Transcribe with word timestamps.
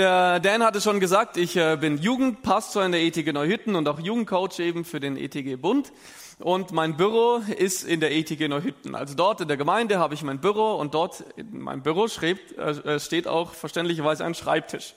Der 0.00 0.40
Dan 0.40 0.62
hatte 0.62 0.80
schon 0.80 0.98
gesagt, 0.98 1.36
ich 1.36 1.56
äh, 1.56 1.76
bin 1.78 1.98
Jugendpastor 1.98 2.82
in 2.86 2.92
der 2.92 3.02
ETG 3.02 3.34
Neuhütten 3.34 3.76
und 3.76 3.86
auch 3.86 4.00
Jugendcoach 4.00 4.58
eben 4.58 4.86
für 4.86 4.98
den 4.98 5.18
ETG 5.18 5.56
Bund. 5.56 5.92
Und 6.38 6.72
mein 6.72 6.96
Büro 6.96 7.42
ist 7.58 7.82
in 7.82 8.00
der 8.00 8.10
ETG 8.10 8.48
Neuhütten. 8.48 8.94
Also 8.94 9.14
dort 9.14 9.42
in 9.42 9.48
der 9.48 9.58
Gemeinde 9.58 9.98
habe 9.98 10.14
ich 10.14 10.22
mein 10.22 10.40
Büro 10.40 10.76
und 10.76 10.94
dort 10.94 11.22
in 11.36 11.60
meinem 11.60 11.82
Büro 11.82 12.08
schreibt, 12.08 12.56
äh, 12.56 12.98
steht 12.98 13.28
auch 13.28 13.52
verständlicherweise 13.52 14.24
ein 14.24 14.34
Schreibtisch. 14.34 14.94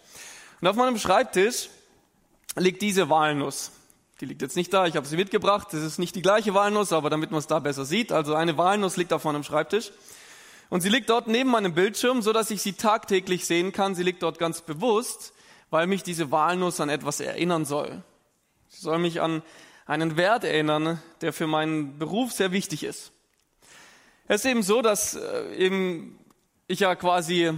Und 0.61 0.69
auf 0.69 0.77
meinem 0.77 0.97
Schreibtisch 0.97 1.67
liegt 2.55 2.81
diese 2.81 3.09
Walnuss. 3.09 3.73
Die 4.21 4.25
liegt 4.25 4.41
jetzt 4.41 4.55
nicht 4.55 4.73
da, 4.73 4.85
ich 4.85 4.95
habe 4.95 5.05
sie 5.05 5.17
mitgebracht. 5.17 5.67
Das 5.71 5.81
ist 5.81 5.99
nicht 5.99 6.15
die 6.15 6.21
gleiche 6.21 6.53
Walnuss, 6.53 6.93
aber 6.93 7.09
damit 7.09 7.29
man 7.29 7.39
es 7.39 7.47
da 7.47 7.59
besser 7.59 7.83
sieht. 7.83 8.13
Also 8.13 8.35
eine 8.35 8.57
Walnuss 8.57 8.95
liegt 8.95 9.11
auf 9.11 9.25
meinem 9.25 9.43
Schreibtisch. 9.43 9.91
Und 10.73 10.81
sie 10.81 10.89
liegt 10.89 11.11
dort 11.11 11.27
neben 11.27 11.51
meinem 11.51 11.75
Bildschirm, 11.75 12.23
so 12.23 12.33
dass 12.33 12.49
ich 12.49 12.63
sie 12.63 12.73
tagtäglich 12.73 13.45
sehen 13.45 13.73
kann. 13.73 13.93
Sie 13.93 14.01
liegt 14.01 14.23
dort 14.23 14.39
ganz 14.39 14.61
bewusst, 14.61 15.35
weil 15.69 15.85
mich 15.85 16.01
diese 16.01 16.31
Walnuss 16.31 16.79
an 16.79 16.89
etwas 16.89 17.19
erinnern 17.19 17.63
soll. 17.63 18.01
Sie 18.69 18.81
soll 18.81 18.97
mich 18.97 19.21
an 19.21 19.43
einen 19.85 20.17
Wert 20.17 20.43
erinnern, 20.43 20.99
der 21.21 21.31
für 21.31 21.45
meinen 21.45 21.99
Beruf 21.99 22.31
sehr 22.31 22.51
wichtig 22.51 22.83
ist. 22.83 23.11
Es 24.27 24.43
ist 24.43 24.49
eben 24.49 24.63
so, 24.63 24.81
dass 24.81 25.13
äh, 25.13 25.55
eben 25.57 26.17
ich 26.65 26.79
ja 26.79 26.95
quasi 26.95 27.51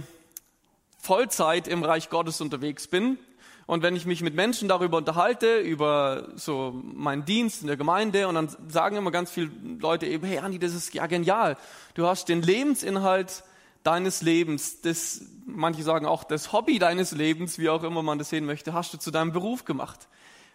Vollzeit 0.98 1.68
im 1.68 1.84
Reich 1.84 2.10
Gottes 2.10 2.42
unterwegs 2.42 2.86
bin. 2.86 3.18
Und 3.66 3.82
wenn 3.82 3.96
ich 3.96 4.06
mich 4.06 4.22
mit 4.22 4.34
Menschen 4.34 4.68
darüber 4.68 4.98
unterhalte, 4.98 5.58
über 5.58 6.28
so 6.36 6.80
meinen 6.84 7.24
Dienst 7.24 7.62
in 7.62 7.66
der 7.66 7.76
Gemeinde, 7.76 8.28
und 8.28 8.36
dann 8.36 8.48
sagen 8.68 8.96
immer 8.96 9.10
ganz 9.10 9.30
viele 9.30 9.50
Leute 9.80 10.06
eben, 10.06 10.24
hey 10.24 10.38
Andi, 10.38 10.60
das 10.60 10.72
ist 10.72 10.94
ja 10.94 11.06
genial. 11.06 11.56
Du 11.94 12.06
hast 12.06 12.28
den 12.28 12.42
Lebensinhalt 12.42 13.42
deines 13.82 14.22
Lebens, 14.22 14.80
das, 14.82 15.22
manche 15.46 15.82
sagen 15.82 16.06
auch 16.06 16.22
das 16.22 16.52
Hobby 16.52 16.78
deines 16.78 17.12
Lebens, 17.12 17.58
wie 17.58 17.68
auch 17.68 17.82
immer 17.82 18.02
man 18.02 18.18
das 18.18 18.30
sehen 18.30 18.46
möchte, 18.46 18.72
hast 18.72 18.92
du 18.94 18.98
zu 18.98 19.10
deinem 19.10 19.32
Beruf 19.32 19.64
gemacht. 19.64 20.08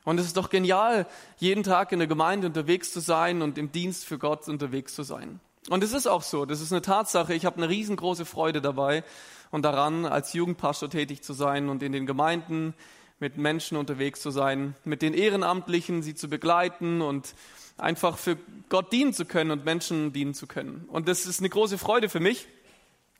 Und 0.04 0.20
es 0.20 0.26
ist 0.26 0.38
doch 0.38 0.50
genial, 0.50 1.06
jeden 1.38 1.64
Tag 1.64 1.92
in 1.92 2.00
der 2.00 2.08
Gemeinde 2.08 2.48
unterwegs 2.48 2.92
zu 2.92 3.02
sein 3.02 3.42
und 3.42 3.58
im 3.58 3.72
Dienst 3.72 4.06
für 4.06 4.18
Gott 4.18 4.48
unterwegs 4.48 4.96
zu 4.96 5.04
sein. 5.04 5.40
Und 5.70 5.84
es 5.84 5.94
ist 5.94 6.08
auch 6.08 6.24
so, 6.24 6.46
das 6.46 6.60
ist 6.60 6.72
eine 6.72 6.82
Tatsache. 6.82 7.34
Ich 7.34 7.46
habe 7.46 7.58
eine 7.58 7.70
riesengroße 7.70 8.26
Freude 8.26 8.62
dabei 8.62 9.04
und 9.52 9.64
daran, 9.64 10.06
als 10.06 10.34
Jugendpastor 10.34 10.90
tätig 10.90 11.22
zu 11.22 11.34
sein 11.34 11.70
und 11.70 11.84
in 11.84 11.92
den 11.92 12.08
Gemeinden 12.08 12.74
mit 13.22 13.38
Menschen 13.38 13.78
unterwegs 13.78 14.20
zu 14.20 14.32
sein, 14.32 14.76
mit 14.84 15.04
den 15.04 15.14
Ehrenamtlichen 15.14 16.02
sie 16.02 16.16
zu 16.16 16.28
begleiten 16.28 17.02
und 17.02 17.36
einfach 17.78 18.18
für 18.18 18.36
Gott 18.68 18.92
dienen 18.92 19.14
zu 19.14 19.26
können 19.26 19.52
und 19.52 19.64
Menschen 19.64 20.12
dienen 20.12 20.34
zu 20.34 20.48
können. 20.48 20.86
Und 20.92 21.08
das 21.08 21.28
ist 21.28 21.40
eine 21.40 21.50
große 21.50 21.78
Freude 21.78 22.10
für 22.10 22.20
mich. 22.20 22.48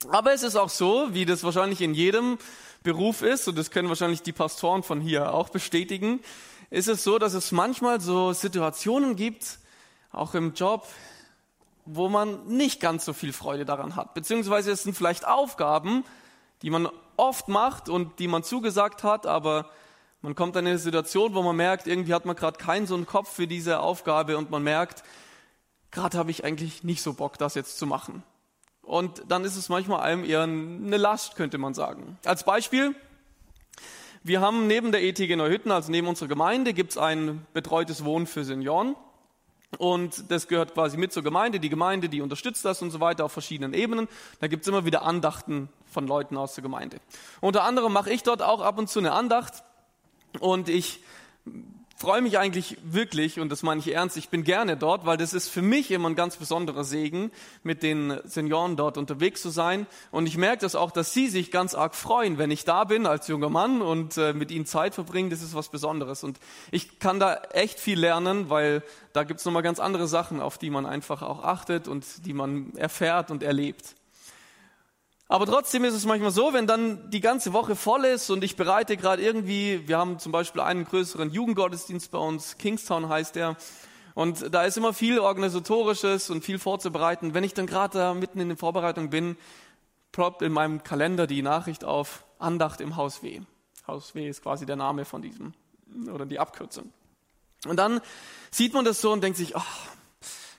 Aber 0.10 0.34
es 0.34 0.42
ist 0.42 0.56
auch 0.56 0.70
so, 0.70 1.10
wie 1.12 1.26
das 1.26 1.44
wahrscheinlich 1.44 1.82
in 1.82 1.94
jedem 1.94 2.40
Beruf 2.82 3.22
ist, 3.22 3.48
und 3.48 3.56
das 3.60 3.70
können 3.70 3.90
wahrscheinlich 3.90 4.24
die 4.24 4.32
Pastoren 4.32 4.82
von 4.82 5.00
hier 5.00 5.34
auch 5.36 5.50
bestätigen, 5.50 6.20
ist 6.72 6.88
es 6.88 7.04
so, 7.04 7.20
dass 7.20 7.36
es 7.36 7.52
manchmal 7.52 8.02
so 8.02 8.34
Situationen 8.34 9.16
gibt, 9.16 9.60
auch 10.12 10.34
im 10.34 10.56
Job, 10.56 10.88
wo 11.86 12.10
man 12.10 12.48
nicht 12.48 12.80
ganz 12.80 13.06
so 13.06 13.14
viel 13.14 13.34
Freude 13.34 13.66
daran 13.66 13.96
hat. 13.96 14.16
Beziehungsweise 14.16 14.72
es 14.72 14.82
sind 14.82 14.98
vielleicht 14.98 15.28
Aufgaben, 15.28 16.04
die 16.64 16.72
man 16.72 16.90
oft 17.18 17.50
macht 17.50 17.88
und 17.88 18.18
die 18.18 18.28
man 18.28 18.42
zugesagt 18.42 19.04
hat, 19.04 19.28
aber 19.28 19.70
man 20.22 20.36
kommt 20.36 20.56
in 20.56 20.68
eine 20.68 20.78
Situation, 20.78 21.34
wo 21.34 21.42
man 21.42 21.56
merkt, 21.56 21.88
irgendwie 21.88 22.14
hat 22.14 22.26
man 22.26 22.36
gerade 22.36 22.58
keinen 22.58 22.88
so 22.88 22.96
einen 22.96 23.06
Kopf 23.06 23.32
für 23.34 23.48
diese 23.48 23.80
Aufgabe 23.80 24.38
und 24.38 24.52
man 24.52 24.64
merkt, 24.64 25.04
gerade 25.90 26.18
habe 26.18 26.32
ich 26.32 26.44
eigentlich 26.44 26.84
nicht 26.84 27.02
so 27.02 27.14
Bock, 27.14 27.38
das 27.38 27.56
jetzt 27.56 27.78
zu 27.78 27.86
machen. 27.86 28.24
Und 28.82 29.24
dann 29.28 29.46
ist 29.46 29.56
es 29.56 29.70
manchmal 29.70 30.02
einem 30.02 30.24
eher 30.24 30.42
eine 30.42 30.98
Last, 30.98 31.36
könnte 31.36 31.58
man 31.58 31.74
sagen. 31.74 32.18
Als 32.26 32.44
Beispiel, 32.44 32.96
wir 34.24 34.42
haben 34.42 34.68
neben 34.68 34.92
der 34.92 35.04
ETG 35.04 35.36
Neuhütten, 35.36 35.72
also 35.72 35.92
neben 35.92 36.08
unserer 36.08 36.28
Gemeinde, 36.28 36.74
gibt 36.74 36.92
es 36.92 36.98
ein 36.98 37.46
betreutes 37.54 38.06
Wohnen 38.06 38.28
für 38.28 38.44
Senioren. 38.44 38.96
Und 39.78 40.30
das 40.30 40.48
gehört 40.48 40.74
quasi 40.74 40.98
mit 40.98 41.14
zur 41.14 41.24
Gemeinde. 41.24 41.60
Die 41.60 41.70
Gemeinde, 41.70 42.10
die 42.10 42.22
unterstützt 42.22 42.66
das 42.66 42.82
und 42.82 42.92
so 42.92 43.00
weiter 43.00 43.26
auf 43.26 43.32
verschiedenen 43.32 43.74
Ebenen. 43.74 44.08
Da 44.40 44.48
gibt 44.48 44.64
es 44.64 44.68
immer 44.68 44.86
wieder 44.86 45.04
Andachten 45.04 45.70
von 45.86 46.08
Leuten 46.08 46.38
aus 46.38 46.56
der 46.56 46.62
Gemeinde. 46.62 46.98
Unter 47.40 47.64
anderem 47.64 47.94
mache 47.94 48.12
ich 48.12 48.24
dort 48.24 48.42
auch 48.42 48.62
ab 48.62 48.78
und 48.78 48.90
zu 48.90 49.00
eine 49.00 49.14
Andacht. 49.14 49.64
Und 50.40 50.70
ich 50.70 51.02
freue 52.02 52.24
mich 52.24 52.40
eigentlich 52.40 52.78
wirklich, 52.84 53.40
und 53.40 53.50
das 53.50 53.62
meine 53.62 53.80
ich 53.80 53.94
ernst, 53.94 54.18
ich 54.18 54.30
bin 54.30 54.44
gerne 54.44 54.76
dort, 54.76 55.06
weil 55.06 55.18
das 55.18 55.36
ist 55.36 55.50
für 55.50 55.62
mich 55.62 55.92
immer 55.92 56.10
ein 56.10 56.16
ganz 56.16 56.36
besonderer 56.36 56.84
Segen, 56.84 57.32
mit 57.62 57.84
den 57.84 58.20
Senioren 58.24 58.76
dort 58.76 58.98
unterwegs 58.98 59.44
zu 59.44 59.50
sein. 59.50 59.86
Und 60.10 60.26
ich 60.26 60.36
merke 60.36 60.62
das 60.62 60.74
auch, 60.74 60.90
dass 60.90 61.14
sie 61.14 61.28
sich 61.28 61.52
ganz 61.52 61.76
arg 61.76 61.94
freuen, 61.94 62.40
wenn 62.40 62.50
ich 62.50 62.66
da 62.66 62.86
bin 62.86 63.06
als 63.06 63.28
junger 63.28 63.52
Mann 63.52 63.84
und 63.84 64.18
äh, 64.18 64.34
mit 64.34 64.50
ihnen 64.50 64.66
Zeit 64.66 64.96
verbringe. 64.96 65.30
Das 65.30 65.44
ist 65.44 65.54
was 65.54 65.70
Besonderes. 65.70 66.24
Und 66.24 66.40
ich 66.72 66.98
kann 66.98 67.20
da 67.20 67.36
echt 67.52 67.80
viel 67.80 68.00
lernen, 68.00 68.50
weil 68.50 68.82
da 69.14 69.24
gibt 69.24 69.40
es 69.40 69.46
nochmal 69.46 69.62
ganz 69.62 69.80
andere 69.80 70.08
Sachen, 70.08 70.42
auf 70.42 70.58
die 70.58 70.72
man 70.72 70.88
einfach 70.88 71.22
auch 71.22 71.44
achtet 71.44 71.88
und 71.88 72.26
die 72.26 72.34
man 72.34 72.76
erfährt 72.78 73.30
und 73.30 73.44
erlebt. 73.44 73.96
Aber 75.32 75.46
trotzdem 75.46 75.86
ist 75.86 75.94
es 75.94 76.06
manchmal 76.06 76.32
so, 76.32 76.52
wenn 76.52 76.68
dann 76.68 77.10
die 77.10 77.22
ganze 77.22 77.54
Woche 77.54 77.78
voll 77.78 78.04
ist 78.04 78.30
und 78.30 78.44
ich 78.44 78.58
bereite 78.58 78.98
gerade 78.98 79.24
irgendwie, 79.24 79.88
wir 79.88 79.98
haben 79.98 80.20
zum 80.20 80.34
Beispiel 80.34 80.60
einen 80.60 80.84
größeren 80.84 81.32
Jugendgottesdienst 81.32 82.12
bei 82.12 82.18
uns, 82.18 82.58
Kingstown 82.58 83.08
heißt 83.08 83.38
der, 83.38 83.56
und 84.14 84.54
da 84.54 84.66
ist 84.66 84.76
immer 84.76 84.94
viel 84.94 85.20
organisatorisches 85.20 86.30
und 86.32 86.44
viel 86.44 86.60
vorzubereiten. 86.60 87.34
Wenn 87.34 87.46
ich 87.46 87.54
dann 87.54 87.66
gerade 87.66 87.98
da 87.98 88.14
mitten 88.14 88.42
in 88.42 88.50
der 88.50 88.58
Vorbereitung 88.58 89.10
bin, 89.10 89.38
ploppt 90.12 90.42
in 90.42 90.52
meinem 90.52 90.84
Kalender 90.84 91.28
die 91.28 91.42
Nachricht 91.42 91.86
auf 91.86 92.26
Andacht 92.38 92.82
im 92.82 92.98
Haus 92.98 93.24
W. 93.24 93.40
Haus 93.88 94.14
W 94.14 94.28
ist 94.28 94.44
quasi 94.44 94.66
der 94.66 94.76
Name 94.76 95.06
von 95.06 95.22
diesem 95.22 95.54
oder 96.14 96.26
die 96.26 96.40
Abkürzung. 96.40 96.92
Und 97.66 97.78
dann 97.78 98.02
sieht 98.52 98.74
man 98.74 98.84
das 98.84 99.00
so 99.00 99.14
und 99.14 99.24
denkt 99.24 99.38
sich, 99.38 99.56
oh, 99.56 99.62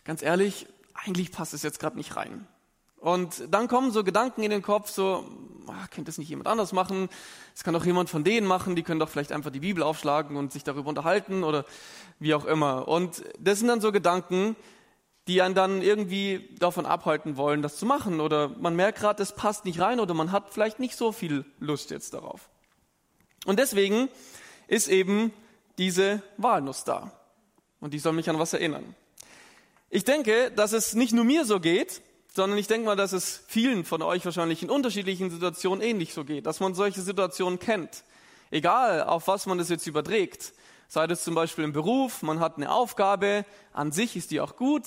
ganz 0.04 0.22
ehrlich, 0.22 0.66
eigentlich 0.94 1.30
passt 1.30 1.52
es 1.52 1.62
jetzt 1.62 1.78
gerade 1.78 1.98
nicht 1.98 2.16
rein. 2.16 2.48
Und 3.02 3.42
dann 3.50 3.66
kommen 3.66 3.90
so 3.90 4.04
Gedanken 4.04 4.44
in 4.44 4.50
den 4.50 4.62
Kopf, 4.62 4.88
so, 4.88 5.26
ach, 5.66 5.90
könnte 5.90 6.08
es 6.08 6.18
nicht 6.18 6.28
jemand 6.28 6.46
anders 6.46 6.72
machen? 6.72 7.08
Es 7.52 7.64
kann 7.64 7.74
doch 7.74 7.84
jemand 7.84 8.08
von 8.08 8.22
denen 8.22 8.46
machen, 8.46 8.76
die 8.76 8.84
können 8.84 9.00
doch 9.00 9.08
vielleicht 9.08 9.32
einfach 9.32 9.50
die 9.50 9.58
Bibel 9.58 9.82
aufschlagen 9.82 10.36
und 10.36 10.52
sich 10.52 10.62
darüber 10.62 10.88
unterhalten 10.88 11.42
oder 11.42 11.64
wie 12.20 12.32
auch 12.32 12.44
immer. 12.44 12.86
Und 12.86 13.24
das 13.40 13.58
sind 13.58 13.66
dann 13.66 13.80
so 13.80 13.90
Gedanken, 13.90 14.54
die 15.26 15.42
einen 15.42 15.56
dann 15.56 15.82
irgendwie 15.82 16.48
davon 16.60 16.86
abhalten 16.86 17.36
wollen, 17.36 17.60
das 17.60 17.76
zu 17.76 17.86
machen. 17.86 18.20
Oder 18.20 18.50
man 18.50 18.76
merkt 18.76 19.00
gerade, 19.00 19.18
das 19.18 19.34
passt 19.34 19.64
nicht 19.64 19.80
rein 19.80 19.98
oder 19.98 20.14
man 20.14 20.30
hat 20.30 20.50
vielleicht 20.50 20.78
nicht 20.78 20.96
so 20.96 21.10
viel 21.10 21.44
Lust 21.58 21.90
jetzt 21.90 22.14
darauf. 22.14 22.50
Und 23.46 23.58
deswegen 23.58 24.10
ist 24.68 24.86
eben 24.86 25.32
diese 25.76 26.22
Walnuss 26.36 26.84
da. 26.84 27.10
Und 27.80 27.94
die 27.94 27.98
soll 27.98 28.12
mich 28.12 28.30
an 28.30 28.38
was 28.38 28.52
erinnern. 28.52 28.94
Ich 29.90 30.04
denke, 30.04 30.52
dass 30.52 30.72
es 30.72 30.94
nicht 30.94 31.12
nur 31.12 31.24
mir 31.24 31.44
so 31.44 31.58
geht, 31.58 32.00
sondern 32.34 32.58
ich 32.58 32.66
denke 32.66 32.86
mal, 32.86 32.96
dass 32.96 33.12
es 33.12 33.42
vielen 33.46 33.84
von 33.84 34.02
euch 34.02 34.24
wahrscheinlich 34.24 34.62
in 34.62 34.70
unterschiedlichen 34.70 35.30
Situationen 35.30 35.82
ähnlich 35.82 36.14
so 36.14 36.24
geht, 36.24 36.46
dass 36.46 36.60
man 36.60 36.74
solche 36.74 37.02
Situationen 37.02 37.58
kennt. 37.58 38.04
Egal, 38.50 39.02
auf 39.02 39.28
was 39.28 39.46
man 39.46 39.58
das 39.58 39.68
jetzt 39.68 39.86
überträgt. 39.86 40.52
Sei 40.88 41.06
das 41.06 41.24
zum 41.24 41.34
Beispiel 41.34 41.64
im 41.64 41.72
Beruf, 41.72 42.22
man 42.22 42.40
hat 42.40 42.56
eine 42.56 42.70
Aufgabe, 42.70 43.44
an 43.72 43.92
sich 43.92 44.16
ist 44.16 44.30
die 44.30 44.40
auch 44.40 44.56
gut, 44.56 44.82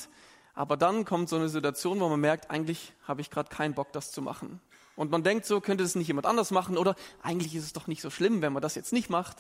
aber 0.54 0.78
dann 0.78 1.04
kommt 1.04 1.30
so 1.30 1.36
eine 1.36 1.50
Situation, 1.50 2.00
wo 2.00 2.08
man 2.10 2.20
merkt, 2.20 2.52
eigentlich 2.52 2.94
habe 3.08 3.22
ich 3.22 3.32
gerade 3.32 3.50
keinen 3.50 3.74
Bock, 3.74 3.92
das 3.92 4.12
zu 4.12 4.22
machen. 4.22 4.60
Und 4.96 5.12
man 5.12 5.24
denkt 5.24 5.46
so, 5.46 5.62
könnte 5.62 5.84
es 5.84 5.96
nicht 5.96 6.08
jemand 6.08 6.28
anders 6.28 6.52
machen 6.52 6.78
oder 6.78 6.96
eigentlich 7.22 7.56
ist 7.56 7.64
es 7.64 7.74
doch 7.74 7.88
nicht 7.88 8.02
so 8.02 8.10
schlimm, 8.10 8.42
wenn 8.42 8.54
man 8.54 8.62
das 8.62 8.76
jetzt 8.76 8.94
nicht 8.94 9.10
macht. 9.10 9.38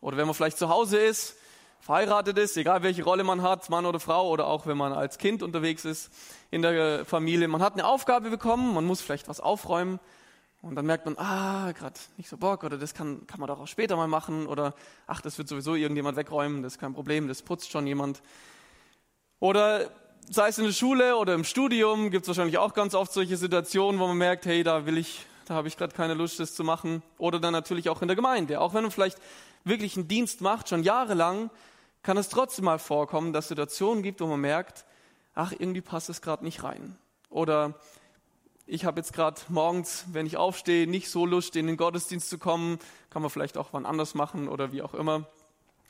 Oder 0.00 0.16
wenn 0.16 0.26
man 0.26 0.34
vielleicht 0.34 0.58
zu 0.58 0.68
Hause 0.68 0.98
ist 0.98 1.36
verheiratet 1.80 2.38
ist, 2.38 2.56
egal 2.56 2.82
welche 2.82 3.04
Rolle 3.04 3.24
man 3.24 3.42
hat, 3.42 3.70
Mann 3.70 3.86
oder 3.86 4.00
Frau 4.00 4.28
oder 4.28 4.46
auch 4.46 4.66
wenn 4.66 4.76
man 4.76 4.92
als 4.92 5.18
Kind 5.18 5.42
unterwegs 5.42 5.84
ist 5.84 6.10
in 6.50 6.62
der 6.62 7.04
Familie. 7.04 7.48
Man 7.48 7.62
hat 7.62 7.74
eine 7.74 7.86
Aufgabe 7.86 8.30
bekommen, 8.30 8.74
man 8.74 8.84
muss 8.84 9.00
vielleicht 9.00 9.28
was 9.28 9.40
aufräumen 9.40 10.00
und 10.62 10.74
dann 10.74 10.86
merkt 10.86 11.06
man, 11.06 11.16
ah, 11.18 11.72
gerade 11.72 11.98
nicht 12.16 12.28
so 12.28 12.36
Bock 12.36 12.64
oder 12.64 12.78
das 12.78 12.94
kann, 12.94 13.26
kann 13.26 13.40
man 13.40 13.46
doch 13.46 13.60
auch 13.60 13.68
später 13.68 13.96
mal 13.96 14.08
machen 14.08 14.46
oder 14.46 14.74
ach, 15.06 15.20
das 15.20 15.38
wird 15.38 15.48
sowieso 15.48 15.74
irgendjemand 15.74 16.16
wegräumen, 16.16 16.62
das 16.62 16.74
ist 16.74 16.80
kein 16.80 16.94
Problem, 16.94 17.28
das 17.28 17.42
putzt 17.42 17.70
schon 17.70 17.86
jemand. 17.86 18.22
Oder 19.38 19.90
sei 20.30 20.48
es 20.48 20.58
in 20.58 20.64
der 20.64 20.72
Schule 20.72 21.16
oder 21.16 21.34
im 21.34 21.44
Studium, 21.44 22.10
gibt 22.10 22.24
es 22.24 22.28
wahrscheinlich 22.28 22.58
auch 22.58 22.74
ganz 22.74 22.94
oft 22.94 23.12
solche 23.12 23.36
Situationen, 23.36 24.00
wo 24.00 24.06
man 24.06 24.18
merkt, 24.18 24.46
hey, 24.46 24.62
da 24.62 24.86
will 24.86 24.98
ich, 24.98 25.26
da 25.46 25.54
habe 25.54 25.68
ich 25.68 25.76
gerade 25.76 25.94
keine 25.94 26.14
Lust, 26.14 26.40
das 26.40 26.54
zu 26.54 26.64
machen. 26.64 27.02
Oder 27.18 27.38
dann 27.38 27.52
natürlich 27.52 27.88
auch 27.88 28.02
in 28.02 28.08
der 28.08 28.16
Gemeinde. 28.16 28.60
Auch 28.60 28.74
wenn 28.74 28.82
man 28.82 28.90
vielleicht 28.90 29.18
wirklich 29.66 29.96
einen 29.96 30.08
Dienst 30.08 30.40
macht, 30.40 30.68
schon 30.68 30.82
jahrelang, 30.82 31.50
kann 32.02 32.16
es 32.16 32.28
trotzdem 32.28 32.66
mal 32.66 32.78
vorkommen, 32.78 33.32
dass 33.32 33.46
es 33.46 33.48
Situationen 33.48 34.02
gibt, 34.02 34.20
wo 34.20 34.26
man 34.26 34.40
merkt, 34.40 34.86
ach, 35.34 35.52
irgendwie 35.52 35.80
passt 35.80 36.08
es 36.08 36.22
gerade 36.22 36.44
nicht 36.44 36.62
rein. 36.62 36.96
Oder 37.30 37.74
ich 38.66 38.84
habe 38.84 39.00
jetzt 39.00 39.12
gerade 39.12 39.40
morgens, 39.48 40.06
wenn 40.12 40.26
ich 40.26 40.36
aufstehe, 40.36 40.86
nicht 40.86 41.10
so 41.10 41.26
Lust, 41.26 41.56
in 41.56 41.66
den 41.66 41.76
Gottesdienst 41.76 42.28
zu 42.28 42.38
kommen, 42.38 42.78
kann 43.10 43.22
man 43.22 43.30
vielleicht 43.30 43.58
auch 43.58 43.68
wann 43.72 43.86
anders 43.86 44.14
machen 44.14 44.48
oder 44.48 44.72
wie 44.72 44.82
auch 44.82 44.94
immer. 44.94 45.26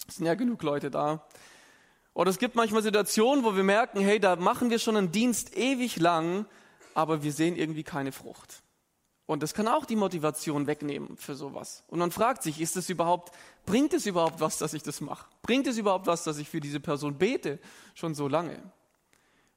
Es 0.09 0.17
sind 0.17 0.27
ja 0.27 0.35
genug 0.35 0.63
Leute 0.63 0.91
da. 0.91 1.27
Oder 2.15 2.31
es 2.31 2.39
gibt 2.39 2.55
manchmal 2.55 2.83
Situationen, 2.83 3.45
wo 3.45 3.57
wir 3.57 3.65
merken, 3.65 4.01
hey, 4.01 4.19
da 4.19 4.37
machen 4.37 4.71
wir 4.71 4.79
schon 4.79 4.97
einen 4.97 5.13
Dienst 5.13 5.57
ewig 5.57 5.99
lang, 5.99 6.47
aber 6.95 7.23
wir 7.23 7.33
sehen 7.33 7.57
irgendwie 7.57 7.83
keine 7.83 8.13
Frucht. 8.13 8.63
Und 9.27 9.43
das 9.43 9.55
kann 9.55 9.67
auch 9.67 9.85
die 9.85 9.97
Motivation 9.97 10.69
wegnehmen 10.69 11.17
für 11.17 11.35
sowas. 11.35 11.83
Und 11.89 11.99
man 11.99 12.13
fragt 12.13 12.45
sich, 12.45 12.61
ist 12.61 12.77
es 12.77 12.89
überhaupt, 12.89 13.35
bringt 13.65 13.93
es 13.93 14.07
überhaupt 14.07 14.41
was, 14.41 14.59
dass 14.59 14.73
ich 14.73 14.85
das 14.85 15.01
mache? 15.01 15.27
Bringt 15.43 15.67
es 15.67 15.79
überhaupt 15.79 16.07
was, 16.07 16.23
dass 16.23 16.39
ich 16.39 16.49
für 16.49 16.61
diese 16.61 16.79
Person 16.79 17.19
bete 17.19 17.59
schon 17.95 18.15
so 18.15 18.29
lange? 18.29 18.63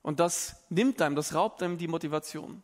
Und 0.01 0.19
das 0.19 0.55
nimmt 0.69 1.01
einem, 1.01 1.15
das 1.15 1.35
raubt 1.35 1.61
einem 1.61 1.77
die 1.77 1.87
Motivation. 1.87 2.63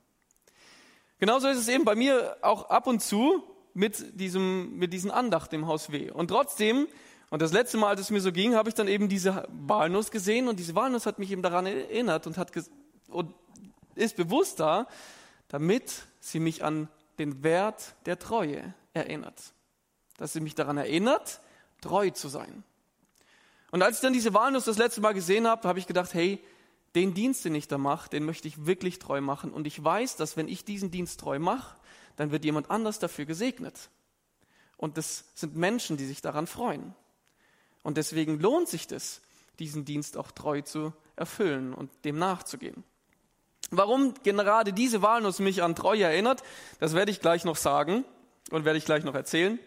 Genauso 1.19 1.47
ist 1.47 1.59
es 1.59 1.67
eben 1.67 1.85
bei 1.85 1.95
mir 1.95 2.37
auch 2.41 2.69
ab 2.69 2.87
und 2.87 3.01
zu 3.01 3.43
mit 3.75 4.19
diesem, 4.19 4.75
mit 4.77 4.91
diesen 4.91 5.11
Andacht 5.11 5.53
im 5.53 5.67
Haus 5.67 5.91
W. 5.91 6.09
Und 6.09 6.29
trotzdem, 6.29 6.87
und 7.29 7.41
das 7.41 7.53
letzte 7.53 7.77
Mal, 7.77 7.89
als 7.89 8.01
es 8.01 8.09
mir 8.09 8.21
so 8.21 8.31
ging, 8.31 8.55
habe 8.55 8.69
ich 8.69 8.75
dann 8.75 8.87
eben 8.87 9.09
diese 9.09 9.47
Walnuss 9.51 10.09
gesehen 10.09 10.47
und 10.47 10.57
diese 10.57 10.73
Walnuss 10.73 11.05
hat 11.05 11.19
mich 11.19 11.29
eben 11.31 11.43
daran 11.43 11.67
erinnert 11.67 12.25
und 12.25 12.37
hat 12.37 12.51
und 13.09 13.33
ist 13.93 14.15
bewusst 14.15 14.59
da, 14.59 14.87
damit 15.49 16.07
sie 16.19 16.39
mich 16.39 16.63
an 16.63 16.89
den 17.19 17.43
Wert 17.43 17.95
der 18.05 18.19
Treue 18.19 18.73
erinnert. 18.93 19.53
Dass 20.17 20.33
sie 20.33 20.39
mich 20.39 20.55
daran 20.55 20.77
erinnert, 20.77 21.41
treu 21.81 22.09
zu 22.09 22.29
sein. 22.29 22.63
Und 23.71 23.81
als 23.81 23.97
ich 23.97 24.01
dann 24.01 24.13
diese 24.13 24.33
Walnuss 24.33 24.65
das 24.65 24.77
letzte 24.77 25.01
Mal 25.01 25.13
gesehen 25.13 25.47
habe, 25.47 25.67
habe 25.67 25.79
ich 25.79 25.87
gedacht, 25.87 26.13
hey, 26.13 26.41
den 26.95 27.13
Dienst, 27.13 27.43
den 27.43 27.55
ich 27.55 27.67
da 27.67 27.77
mache, 27.77 28.09
den 28.09 28.23
möchte 28.23 28.47
ich 28.47 28.65
wirklich 28.65 28.99
treu 28.99 29.19
machen. 29.19 29.51
Und 29.51 29.67
ich 29.67 29.83
weiß, 29.83 30.15
dass 30.15 30.37
wenn 30.37 30.47
ich 30.47 30.63
diesen 30.63 30.91
Dienst 30.91 31.19
treu 31.19 31.39
mache, 31.39 31.75
dann 32.15 32.31
wird 32.31 32.45
jemand 32.45 32.71
anders 32.71 32.99
dafür 32.99 33.25
gesegnet. 33.25 33.89
Und 34.77 34.97
das 34.97 35.25
sind 35.35 35.55
Menschen, 35.55 35.97
die 35.97 36.05
sich 36.05 36.21
daran 36.21 36.47
freuen. 36.47 36.95
Und 37.83 37.97
deswegen 37.97 38.39
lohnt 38.39 38.69
sich 38.69 38.87
das, 38.87 39.21
diesen 39.59 39.85
Dienst 39.85 40.17
auch 40.17 40.31
treu 40.31 40.61
zu 40.61 40.93
erfüllen 41.15 41.73
und 41.73 41.91
dem 42.05 42.17
nachzugehen. 42.17 42.83
Warum 43.71 44.13
gerade 44.23 44.73
diese 44.73 45.01
Walnuss 45.01 45.39
mich 45.39 45.63
an 45.63 45.75
Treue 45.75 46.03
erinnert, 46.03 46.43
das 46.79 46.93
werde 46.93 47.11
ich 47.11 47.19
gleich 47.19 47.45
noch 47.45 47.55
sagen 47.55 48.05
und 48.51 48.65
werde 48.65 48.77
ich 48.77 48.85
gleich 48.85 49.03
noch 49.03 49.15
erzählen. 49.15 49.59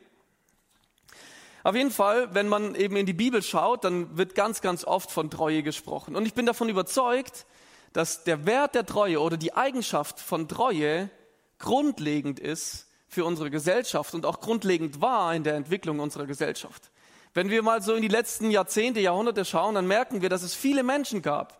Auf 1.64 1.74
jeden 1.74 1.90
Fall, 1.90 2.34
wenn 2.34 2.48
man 2.48 2.74
eben 2.74 2.96
in 2.96 3.06
die 3.06 3.12
Bibel 3.12 3.42
schaut, 3.42 3.84
dann 3.84 4.16
wird 4.16 4.34
ganz, 4.34 4.60
ganz 4.60 4.84
oft 4.84 5.10
von 5.10 5.30
Treue 5.30 5.62
gesprochen. 5.62 6.16
Und 6.16 6.24
ich 6.24 6.34
bin 6.34 6.46
davon 6.46 6.68
überzeugt, 6.68 7.46
dass 7.92 8.24
der 8.24 8.46
Wert 8.46 8.74
der 8.74 8.86
Treue 8.86 9.20
oder 9.20 9.36
die 9.36 9.54
Eigenschaft 9.54 10.20
von 10.20 10.48
Treue 10.48 11.10
grundlegend 11.58 12.38
ist 12.38 12.86
für 13.08 13.24
unsere 13.24 13.50
Gesellschaft 13.50 14.14
und 14.14 14.24
auch 14.24 14.40
grundlegend 14.40 15.00
war 15.00 15.34
in 15.34 15.42
der 15.42 15.54
Entwicklung 15.54 15.98
unserer 15.98 16.26
Gesellschaft. 16.26 16.90
Wenn 17.34 17.50
wir 17.50 17.62
mal 17.62 17.82
so 17.82 17.94
in 17.94 18.02
die 18.02 18.08
letzten 18.08 18.50
Jahrzehnte, 18.50 19.00
Jahrhunderte 19.00 19.44
schauen, 19.44 19.74
dann 19.74 19.86
merken 19.86 20.22
wir, 20.22 20.28
dass 20.28 20.42
es 20.42 20.54
viele 20.54 20.82
Menschen 20.82 21.22
gab, 21.22 21.57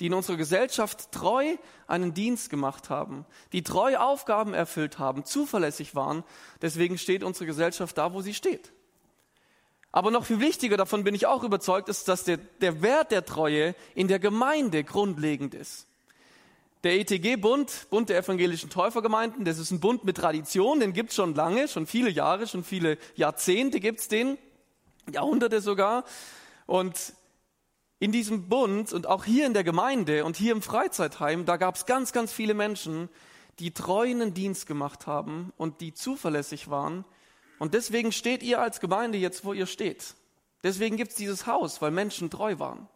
die 0.00 0.06
in 0.06 0.14
unserer 0.14 0.36
Gesellschaft 0.36 1.10
treu 1.12 1.56
einen 1.86 2.14
Dienst 2.14 2.50
gemacht 2.50 2.90
haben, 2.90 3.24
die 3.52 3.62
treu 3.62 3.96
Aufgaben 3.96 4.54
erfüllt 4.54 4.98
haben, 4.98 5.24
zuverlässig 5.24 5.94
waren. 5.94 6.24
Deswegen 6.62 6.98
steht 6.98 7.24
unsere 7.24 7.46
Gesellschaft 7.46 7.98
da, 7.98 8.12
wo 8.12 8.20
sie 8.20 8.34
steht. 8.34 8.72
Aber 9.90 10.10
noch 10.10 10.26
viel 10.26 10.40
wichtiger, 10.40 10.76
davon 10.76 11.02
bin 11.02 11.14
ich 11.14 11.26
auch 11.26 11.42
überzeugt, 11.42 11.88
ist, 11.88 12.08
dass 12.08 12.24
der, 12.24 12.36
der 12.36 12.82
Wert 12.82 13.10
der 13.10 13.24
Treue 13.24 13.74
in 13.94 14.06
der 14.06 14.18
Gemeinde 14.18 14.84
grundlegend 14.84 15.54
ist. 15.54 15.86
Der 16.84 16.94
ETG-Bund, 17.00 17.88
Bund 17.90 18.08
der 18.08 18.18
evangelischen 18.18 18.70
Täufergemeinden, 18.70 19.44
das 19.44 19.58
ist 19.58 19.72
ein 19.72 19.80
Bund 19.80 20.04
mit 20.04 20.16
Tradition, 20.16 20.78
den 20.78 20.92
gibt's 20.92 21.16
schon 21.16 21.34
lange, 21.34 21.66
schon 21.66 21.86
viele 21.86 22.10
Jahre, 22.10 22.46
schon 22.46 22.62
viele 22.62 22.98
Jahrzehnte 23.16 23.80
gibt's 23.80 24.06
den, 24.06 24.38
Jahrhunderte 25.10 25.60
sogar. 25.60 26.04
Und 26.66 27.14
in 28.00 28.12
diesem 28.12 28.48
Bund 28.48 28.92
und 28.92 29.06
auch 29.06 29.24
hier 29.24 29.46
in 29.46 29.54
der 29.54 29.64
Gemeinde 29.64 30.24
und 30.24 30.36
hier 30.36 30.52
im 30.52 30.62
Freizeitheim, 30.62 31.44
da 31.44 31.56
gab's 31.56 31.86
ganz, 31.86 32.12
ganz 32.12 32.32
viele 32.32 32.54
Menschen, 32.54 33.08
die 33.58 33.72
treuen 33.72 34.34
Dienst 34.34 34.66
gemacht 34.66 35.06
haben 35.06 35.52
und 35.56 35.80
die 35.80 35.92
zuverlässig 35.92 36.70
waren 36.70 37.04
und 37.58 37.74
deswegen 37.74 38.12
steht 38.12 38.42
ihr 38.42 38.60
als 38.60 38.80
Gemeinde 38.80 39.18
jetzt, 39.18 39.44
wo 39.44 39.52
ihr 39.52 39.66
steht. 39.66 40.14
Deswegen 40.62 40.96
gibt 40.96 41.10
es 41.10 41.16
dieses 41.16 41.46
Haus, 41.46 41.82
weil 41.82 41.90
Menschen 41.90 42.30
treu 42.30 42.58
waren. 42.58 42.88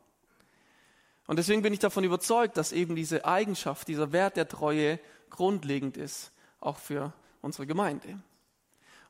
Und 1.26 1.38
deswegen 1.38 1.62
bin 1.62 1.72
ich 1.72 1.78
davon 1.78 2.04
überzeugt, 2.04 2.56
dass 2.56 2.72
eben 2.72 2.96
diese 2.96 3.24
Eigenschaft, 3.24 3.88
dieser 3.88 4.12
Wert 4.12 4.36
der 4.36 4.48
Treue 4.48 4.98
grundlegend 5.30 5.96
ist, 5.96 6.32
auch 6.60 6.78
für 6.78 7.12
unsere 7.40 7.66
Gemeinde. 7.66 8.20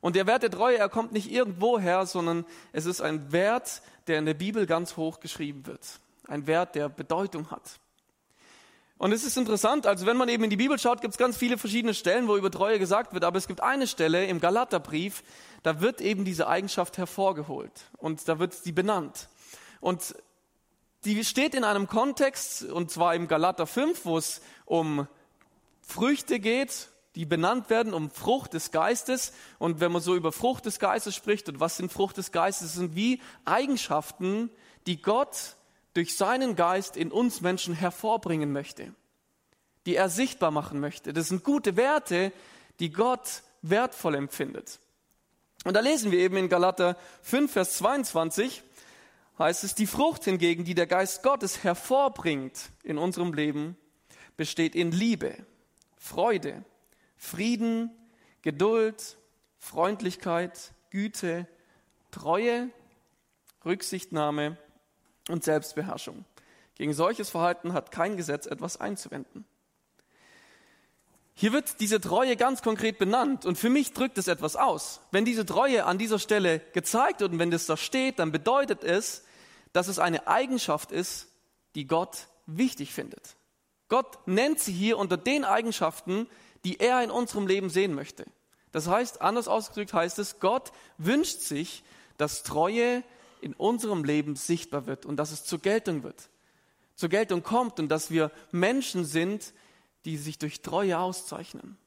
Und 0.03 0.17
der 0.17 0.27
Wert 0.27 0.43
der 0.43 0.51
Treue, 0.51 0.77
er 0.77 0.89
kommt 0.89 1.13
nicht 1.13 1.31
irgendwo 1.31 1.79
her, 1.79 2.05
sondern 2.05 2.43
es 2.73 2.85
ist 2.85 2.99
ein 2.99 3.31
Wert, 3.31 3.81
der 4.07 4.19
in 4.19 4.25
der 4.25 4.33
Bibel 4.33 4.65
ganz 4.65 4.97
hoch 4.97 5.21
geschrieben 5.21 5.65
wird. 5.65 5.79
Ein 6.27 6.45
Wert, 6.45 6.75
der 6.75 6.89
Bedeutung 6.89 7.51
hat. 7.51 7.79
Und 8.97 9.13
es 9.13 9.23
ist 9.23 9.37
interessant, 9.37 9.87
also 9.87 10.05
wenn 10.05 10.17
man 10.17 10.27
eben 10.27 10.43
in 10.43 10.49
die 10.49 10.57
Bibel 10.57 10.77
schaut, 10.77 10.99
gibt 10.99 11.13
es 11.13 11.17
ganz 11.17 11.37
viele 11.37 11.57
verschiedene 11.57 11.93
Stellen, 11.93 12.27
wo 12.27 12.35
über 12.35 12.51
Treue 12.51 12.79
gesagt 12.79 13.13
wird, 13.13 13.23
aber 13.23 13.37
es 13.37 13.47
gibt 13.47 13.63
eine 13.63 13.87
Stelle 13.87 14.25
im 14.25 14.41
Galaterbrief, 14.41 15.23
da 15.63 15.79
wird 15.79 16.01
eben 16.01 16.25
diese 16.25 16.49
Eigenschaft 16.49 16.97
hervorgeholt 16.97 17.71
und 17.95 18.27
da 18.27 18.39
wird 18.39 18.53
sie 18.53 18.73
benannt. 18.73 19.29
Und 19.79 20.15
die 21.05 21.23
steht 21.23 21.55
in 21.55 21.63
einem 21.63 21.87
Kontext, 21.87 22.65
und 22.65 22.91
zwar 22.91 23.15
im 23.15 23.29
Galater 23.29 23.67
5, 23.67 24.03
wo 24.03 24.17
es 24.17 24.41
um 24.65 25.07
Früchte 25.81 26.41
geht, 26.41 26.89
die 27.15 27.25
benannt 27.25 27.69
werden, 27.69 27.93
um 27.93 28.09
Frucht 28.09 28.53
des 28.53 28.71
Geistes. 28.71 29.33
Und 29.59 29.79
wenn 29.79 29.91
man 29.91 30.01
so 30.01 30.15
über 30.15 30.31
Frucht 30.31 30.65
des 30.65 30.79
Geistes 30.79 31.15
spricht, 31.15 31.47
und 31.49 31.59
was 31.59 31.77
sind 31.77 31.91
Frucht 31.91 32.17
des 32.17 32.31
Geistes, 32.31 32.73
sind 32.73 32.95
wie 32.95 33.21
Eigenschaften, 33.45 34.49
die 34.87 35.01
Gott 35.01 35.55
durch 35.93 36.17
seinen 36.17 36.55
Geist 36.55 36.97
in 36.97 37.11
uns 37.11 37.41
Menschen 37.41 37.73
hervorbringen 37.73 38.51
möchte, 38.51 38.93
die 39.85 39.95
er 39.95 40.09
sichtbar 40.09 40.51
machen 40.51 40.79
möchte. 40.79 41.13
Das 41.13 41.27
sind 41.27 41.43
gute 41.43 41.75
Werte, 41.75 42.31
die 42.79 42.91
Gott 42.91 43.43
wertvoll 43.61 44.15
empfindet. 44.15 44.79
Und 45.65 45.75
da 45.75 45.79
lesen 45.79 46.11
wir 46.11 46.19
eben 46.19 46.35
in 46.35 46.49
Galater 46.49 46.97
5, 47.21 47.51
Vers 47.51 47.77
22, 47.77 48.63
heißt 49.39 49.63
es, 49.63 49.75
die 49.75 49.87
Frucht 49.87 50.25
hingegen, 50.25 50.65
die 50.65 50.75
der 50.75 50.87
Geist 50.87 51.23
Gottes 51.23 51.63
hervorbringt 51.63 52.69
in 52.83 52.97
unserem 52.97 53.33
Leben, 53.33 53.77
besteht 54.35 54.75
in 54.75 54.91
Liebe, 54.91 55.37
Freude, 55.95 56.65
Frieden, 57.23 57.89
Geduld, 58.41 59.17
Freundlichkeit, 59.57 60.73
Güte, 60.89 61.47
Treue, 62.11 62.69
Rücksichtnahme 63.63 64.57
und 65.29 65.41
Selbstbeherrschung. 65.41 66.25
Gegen 66.75 66.93
solches 66.93 67.29
Verhalten 67.29 67.71
hat 67.71 67.91
kein 67.91 68.17
Gesetz 68.17 68.45
etwas 68.45 68.75
einzuwenden. 68.75 69.45
Hier 71.33 71.53
wird 71.53 71.79
diese 71.79 72.01
Treue 72.01 72.35
ganz 72.35 72.61
konkret 72.61 72.99
benannt 72.99 73.45
und 73.45 73.57
für 73.57 73.69
mich 73.69 73.93
drückt 73.93 74.17
es 74.17 74.27
etwas 74.27 74.57
aus. 74.57 74.99
Wenn 75.11 75.23
diese 75.23 75.45
Treue 75.45 75.85
an 75.85 75.97
dieser 75.97 76.19
Stelle 76.19 76.59
gezeigt 76.73 77.21
wird 77.21 77.31
und 77.31 77.39
wenn 77.39 77.51
das 77.51 77.65
da 77.65 77.77
steht, 77.77 78.19
dann 78.19 78.33
bedeutet 78.33 78.83
es, 78.83 79.23
dass 79.71 79.87
es 79.87 79.97
eine 79.97 80.27
Eigenschaft 80.27 80.91
ist, 80.91 81.29
die 81.75 81.87
Gott 81.87 82.27
wichtig 82.47 82.93
findet. 82.93 83.37
Gott 83.87 84.27
nennt 84.27 84.59
sie 84.59 84.73
hier 84.73 84.97
unter 84.97 85.15
den 85.15 85.45
Eigenschaften, 85.45 86.27
die 86.63 86.79
er 86.79 87.03
in 87.03 87.11
unserem 87.11 87.47
Leben 87.47 87.69
sehen 87.69 87.93
möchte. 87.93 88.25
Das 88.71 88.87
heißt, 88.87 89.21
anders 89.21 89.47
ausgedrückt 89.47 89.93
heißt 89.93 90.19
es, 90.19 90.39
Gott 90.39 90.71
wünscht 90.97 91.39
sich, 91.41 91.83
dass 92.17 92.43
Treue 92.43 93.03
in 93.41 93.53
unserem 93.53 94.03
Leben 94.03 94.35
sichtbar 94.35 94.87
wird 94.87 95.05
und 95.05 95.17
dass 95.17 95.31
es 95.31 95.43
zur 95.43 95.59
Geltung 95.59 96.03
wird, 96.03 96.29
zur 96.95 97.09
Geltung 97.09 97.43
kommt 97.43 97.79
und 97.79 97.89
dass 97.89 98.09
wir 98.09 98.31
Menschen 98.51 99.05
sind, 99.05 99.53
die 100.05 100.17
sich 100.17 100.37
durch 100.37 100.61
Treue 100.61 100.97
auszeichnen. 100.97 101.77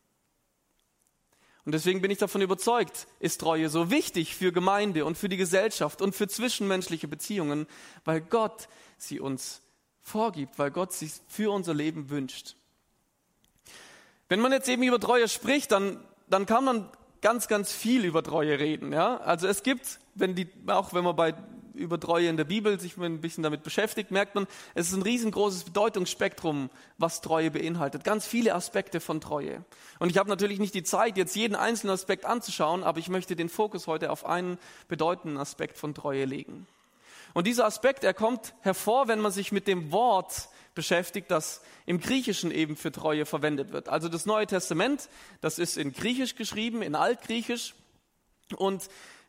Und 1.65 1.73
deswegen 1.73 2.01
bin 2.01 2.13
ich 2.13 2.19
davon 2.19 2.43
überzeugt, 2.43 3.09
ist 3.19 3.41
Treue 3.41 3.69
so 3.69 3.91
wichtig 3.91 4.37
für 4.37 4.53
Gemeinde 4.53 5.05
und 5.05 5.19
für 5.19 5.29
die 5.29 5.37
Gesellschaft 5.37 6.01
und 6.01 6.15
für 6.15 6.29
zwischenmenschliche 6.29 7.09
Beziehungen, 7.09 7.67
weil 8.05 8.21
Gott 8.21 8.69
sie 8.99 9.19
uns 9.19 9.63
vorgibt, 10.01 10.61
weil 10.61 10.71
Gott 10.71 10.93
sie 10.93 11.11
für 11.27 11.51
unser 11.51 11.75
Leben 11.75 12.09
wünscht. 12.09 12.55
Wenn 14.29 14.41
man 14.41 14.53
jetzt 14.53 14.69
eben 14.69 14.83
über 14.83 14.99
Treue 14.99 15.29
spricht, 15.29 15.73
dann, 15.73 15.99
dann 16.29 16.47
kann 16.47 16.65
man 16.65 16.89
ganz, 17.21 17.49
ganz 17.49 17.73
viel 17.73 18.05
über 18.05 18.23
Treue 18.23 18.59
reden. 18.59 18.93
Ja? 18.93 19.19
Also 19.19 19.47
es 19.47 19.63
gibt, 19.63 20.01
wenn 20.15 20.35
die, 20.35 20.49
auch 20.67 20.95
wenn 20.95 21.05
man 21.05 21.17
bei 21.17 21.35
über 21.77 22.01
Treue 22.01 22.29
in 22.29 22.37
der 22.37 22.45
Bibel 22.45 22.81
sich 22.81 22.97
ein 22.97 23.21
bisschen 23.21 23.43
damit 23.43 23.63
beschäftigt, 23.63 24.11
merkt 24.11 24.35
man, 24.35 24.47
es 24.75 24.89
ist 24.89 24.95
ein 24.95 25.03
riesengroßes 25.03 25.65
Bedeutungsspektrum, 25.65 26.71
was 26.99 27.21
Treue 27.21 27.51
beinhaltet. 27.51 28.03
Ganz 28.03 28.27
viele 28.27 28.55
Aspekte 28.55 28.99
von 28.99 29.21
Treue. 29.21 29.63
Und 29.99 30.11
ich 30.11 30.19
habe 30.19 30.29
natürlich 30.29 30.59
nicht 30.59 30.75
die 30.75 30.83
Zeit, 30.83 31.17
jetzt 31.17 31.37
jeden 31.37 31.55
einzelnen 31.55 31.93
Aspekt 31.93 32.25
anzuschauen, 32.25 32.83
aber 32.83 32.99
ich 32.99 33.09
möchte 33.09 33.37
den 33.37 33.49
Fokus 33.49 33.87
heute 33.87 34.11
auf 34.11 34.25
einen 34.25 34.59
bedeutenden 34.89 35.39
Aspekt 35.39 35.79
von 35.79 35.95
Treue 35.95 36.25
legen. 36.25 36.67
Und 37.35 37.47
dieser 37.47 37.67
Aspekt, 37.67 38.03
er 38.03 38.15
kommt 38.15 38.55
hervor, 38.63 39.09
wenn 39.09 39.21
man 39.21 39.33
sich 39.33 39.53
mit 39.53 39.69
dem 39.69 39.93
Wort 39.93 40.49
beschäftigt, 40.77 41.33
das 41.33 41.61
im 41.87 41.99
Griechischen 41.99 42.53
eben 42.53 42.77
für 42.77 42.93
Treue 42.93 43.27
verwendet 43.27 43.73
wird. 43.73 43.89
Also 43.89 44.09
das 44.09 44.27
Neue 44.27 44.47
Testament, 44.47 45.09
das 45.41 45.59
ist 45.59 45.77
in 45.77 45.93
Griechisch 45.93 46.37
geschrieben, 46.37 46.83
in 46.83 46.95
Altgriechisch. 46.95 47.75
Und 48.57 48.89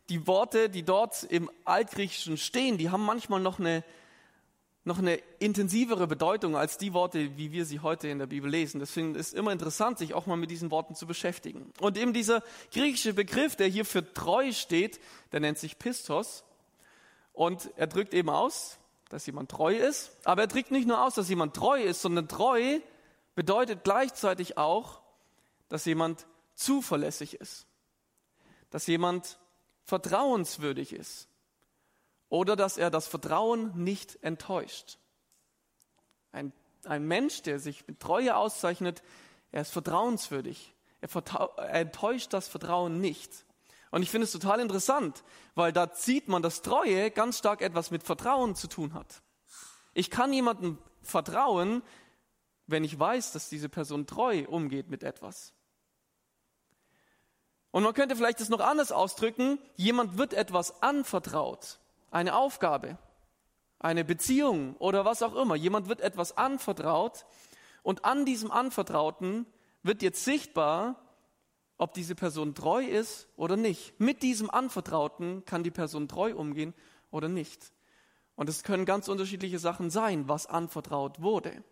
die 0.09 0.27
Worte, 0.27 0.69
die 0.69 0.83
dort 0.83 1.23
im 1.23 1.49
Altgriechischen 1.65 2.37
stehen, 2.37 2.77
die 2.77 2.91
haben 2.91 3.03
manchmal 3.03 3.39
noch 3.39 3.59
eine, 3.59 3.83
noch 4.83 4.99
eine 4.99 5.15
intensivere 5.39 6.05
Bedeutung 6.05 6.55
als 6.55 6.77
die 6.77 6.93
Worte, 6.93 7.37
wie 7.37 7.51
wir 7.51 7.65
sie 7.65 7.79
heute 7.79 8.07
in 8.09 8.19
der 8.19 8.27
Bibel 8.27 8.51
lesen. 8.51 8.79
Deswegen 8.79 9.15
ist 9.15 9.29
es 9.29 9.33
immer 9.33 9.51
interessant, 9.51 9.97
sich 9.97 10.13
auch 10.13 10.27
mal 10.27 10.37
mit 10.37 10.51
diesen 10.51 10.69
Worten 10.69 10.93
zu 10.93 11.07
beschäftigen. 11.07 11.71
Und 11.79 11.97
eben 11.97 12.13
dieser 12.13 12.43
griechische 12.71 13.13
Begriff, 13.13 13.55
der 13.55 13.67
hier 13.67 13.85
für 13.85 14.13
treu 14.13 14.51
steht, 14.51 14.99
der 15.31 15.39
nennt 15.39 15.57
sich 15.57 15.79
Pistos. 15.79 16.43
Und 17.33 17.69
er 17.77 17.87
drückt 17.87 18.13
eben 18.13 18.29
aus, 18.29 18.79
dass 19.09 19.25
jemand 19.25 19.51
treu 19.51 19.75
ist. 19.75 20.11
Aber 20.23 20.43
er 20.43 20.47
drückt 20.47 20.71
nicht 20.71 20.87
nur 20.87 21.03
aus, 21.03 21.15
dass 21.15 21.29
jemand 21.29 21.55
treu 21.55 21.81
ist, 21.81 22.01
sondern 22.01 22.27
treu 22.27 22.79
bedeutet 23.35 23.83
gleichzeitig 23.83 24.57
auch, 24.57 25.01
dass 25.69 25.85
jemand 25.85 26.25
zuverlässig 26.55 27.35
ist. 27.35 27.67
Dass 28.69 28.87
jemand 28.87 29.39
vertrauenswürdig 29.85 30.93
ist 30.93 31.29
oder 32.29 32.55
dass 32.55 32.77
er 32.77 32.89
das 32.89 33.07
Vertrauen 33.07 33.71
nicht 33.83 34.21
enttäuscht. 34.21 34.97
Ein, 36.31 36.51
ein 36.83 37.07
Mensch, 37.07 37.41
der 37.41 37.59
sich 37.59 37.87
mit 37.87 37.99
Treue 37.99 38.35
auszeichnet, 38.35 39.01
er 39.51 39.61
ist 39.61 39.71
vertrauenswürdig. 39.71 40.73
Er, 40.99 41.09
er 41.57 41.73
enttäuscht 41.73 42.33
das 42.33 42.47
Vertrauen 42.47 42.99
nicht. 42.99 43.45
Und 43.91 44.03
ich 44.03 44.09
finde 44.09 44.25
es 44.25 44.31
total 44.31 44.59
interessant, 44.59 45.23
weil 45.55 45.71
da 45.71 45.89
sieht 45.93 46.27
man, 46.27 46.41
dass 46.41 46.61
Treue 46.61 47.11
ganz 47.11 47.37
stark 47.37 47.61
etwas 47.61 47.91
mit 47.91 48.03
Vertrauen 48.03 48.55
zu 48.55 48.67
tun 48.67 48.93
hat. 48.93 49.21
Ich 49.93 50.09
kann 50.09 50.33
jemandem 50.33 50.77
vertrauen, 51.01 51.81
wenn 52.67 52.83
ich 52.83 52.99
weiß, 52.99 53.31
dass 53.31 53.49
diese 53.49 53.69
Person 53.69 54.05
treu 54.05 54.45
umgeht 54.47 54.89
mit 54.89 55.03
etwas. 55.03 55.53
Und 57.71 57.83
man 57.83 57.93
könnte 57.93 58.15
vielleicht 58.15 58.39
das 58.39 58.49
noch 58.49 58.59
anders 58.59 58.91
ausdrücken, 58.91 59.59
jemand 59.75 60.17
wird 60.17 60.33
etwas 60.33 60.81
anvertraut 60.81 61.79
eine 62.11 62.35
Aufgabe, 62.35 62.97
eine 63.79 64.05
Beziehung 64.05 64.75
oder 64.77 65.05
was 65.05 65.21
auch 65.21 65.35
immer. 65.35 65.55
Jemand 65.55 65.89
wird 65.89 66.01
etwas 66.01 66.37
anvertraut 66.37 67.25
und 67.83 68.05
an 68.05 68.25
diesem 68.25 68.51
Anvertrauten 68.51 69.45
wird 69.83 70.01
jetzt 70.01 70.23
sichtbar, 70.23 71.06
ob 71.77 71.93
diese 71.93 72.15
Person 72.15 72.55
treu 72.55 72.83
ist 72.83 73.27
oder 73.35 73.55
nicht. 73.55 73.99
Mit 73.99 74.23
diesem 74.23 74.49
Anvertrauten 74.49 75.45
kann 75.45 75.63
die 75.63 75.71
Person 75.71 76.07
treu 76.07 76.35
umgehen 76.35 76.73
oder 77.11 77.29
nicht. 77.29 77.71
Und 78.35 78.49
es 78.49 78.63
können 78.63 78.85
ganz 78.85 79.07
unterschiedliche 79.07 79.59
Sachen 79.59 79.89
sein, 79.89 80.27
was 80.27 80.45
anvertraut 80.45 81.21
wurde. 81.21 81.63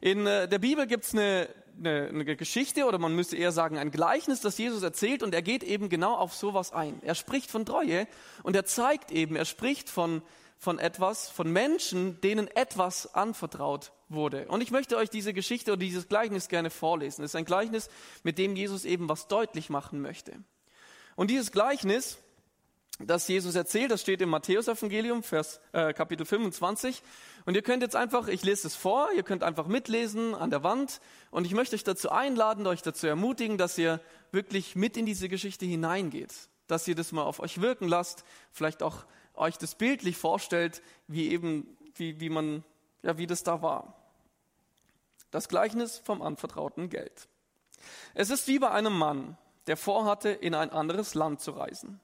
In 0.00 0.26
äh, 0.26 0.48
der 0.48 0.58
Bibel 0.58 0.86
gibt 0.86 1.04
es 1.04 1.12
eine, 1.12 1.48
eine, 1.78 2.08
eine 2.08 2.36
Geschichte 2.36 2.86
oder 2.86 2.98
man 2.98 3.14
müsste 3.14 3.36
eher 3.36 3.52
sagen 3.52 3.78
ein 3.78 3.92
Gleichnis, 3.92 4.40
das 4.40 4.58
Jesus 4.58 4.82
erzählt 4.82 5.22
und 5.22 5.32
er 5.32 5.42
geht 5.42 5.62
eben 5.62 5.88
genau 5.88 6.16
auf 6.16 6.34
sowas 6.34 6.72
ein. 6.72 7.00
Er 7.02 7.14
spricht 7.14 7.50
von 7.50 7.64
Treue 7.64 8.08
und 8.42 8.56
er 8.56 8.64
zeigt 8.64 9.12
eben, 9.12 9.36
er 9.36 9.44
spricht 9.44 9.88
von, 9.88 10.22
von 10.62 10.78
etwas, 10.78 11.28
von 11.28 11.50
Menschen, 11.50 12.20
denen 12.20 12.46
etwas 12.46 13.12
anvertraut 13.16 13.90
wurde. 14.08 14.46
Und 14.46 14.62
ich 14.62 14.70
möchte 14.70 14.96
euch 14.96 15.10
diese 15.10 15.34
Geschichte 15.34 15.72
oder 15.72 15.80
dieses 15.80 16.06
Gleichnis 16.06 16.46
gerne 16.46 16.70
vorlesen. 16.70 17.24
Es 17.24 17.32
ist 17.32 17.34
ein 17.34 17.44
Gleichnis, 17.44 17.90
mit 18.22 18.38
dem 18.38 18.54
Jesus 18.54 18.84
eben 18.84 19.08
was 19.08 19.26
deutlich 19.26 19.70
machen 19.70 20.00
möchte. 20.00 20.32
Und 21.16 21.32
dieses 21.32 21.50
Gleichnis 21.50 22.18
das 23.00 23.26
Jesus 23.26 23.56
erzählt. 23.56 23.90
Das 23.90 24.02
steht 24.02 24.20
im 24.20 24.28
Matthäus-Evangelium, 24.28 25.24
Vers, 25.24 25.60
äh, 25.72 25.92
Kapitel 25.94 26.24
25. 26.24 27.02
Und 27.44 27.56
ihr 27.56 27.62
könnt 27.62 27.82
jetzt 27.82 27.96
einfach, 27.96 28.28
ich 28.28 28.44
lese 28.44 28.68
es 28.68 28.76
vor, 28.76 29.08
ihr 29.16 29.24
könnt 29.24 29.42
einfach 29.42 29.66
mitlesen 29.66 30.36
an 30.36 30.50
der 30.50 30.62
Wand. 30.62 31.00
Und 31.32 31.44
ich 31.44 31.54
möchte 31.54 31.74
euch 31.74 31.82
dazu 31.82 32.12
einladen, 32.12 32.68
euch 32.68 32.82
dazu 32.82 33.08
ermutigen, 33.08 33.58
dass 33.58 33.78
ihr 33.78 34.00
wirklich 34.30 34.76
mit 34.76 34.96
in 34.96 35.06
diese 35.06 35.28
Geschichte 35.28 35.66
hineingeht. 35.66 36.32
Dass 36.68 36.86
ihr 36.86 36.94
das 36.94 37.10
mal 37.10 37.24
auf 37.24 37.40
euch 37.40 37.60
wirken 37.60 37.88
lasst, 37.88 38.22
vielleicht 38.52 38.84
auch 38.84 39.06
euch 39.34 39.58
das 39.58 39.74
bildlich 39.74 40.16
vorstellt, 40.16 40.82
wie 41.06 41.30
eben, 41.30 41.76
wie, 41.94 42.20
wie 42.20 42.28
man, 42.28 42.64
ja, 43.02 43.18
wie 43.18 43.26
das 43.26 43.42
da 43.42 43.62
war. 43.62 43.94
Das 45.30 45.48
Gleichnis 45.48 45.98
vom 45.98 46.22
anvertrauten 46.22 46.90
Geld. 46.90 47.28
Es 48.14 48.30
ist 48.30 48.46
wie 48.48 48.58
bei 48.58 48.70
einem 48.70 48.96
Mann, 48.96 49.36
der 49.66 49.76
vorhatte, 49.76 50.30
in 50.30 50.54
ein 50.54 50.70
anderes 50.70 51.14
Land 51.14 51.40
zu 51.40 51.52
reisen. 51.52 52.00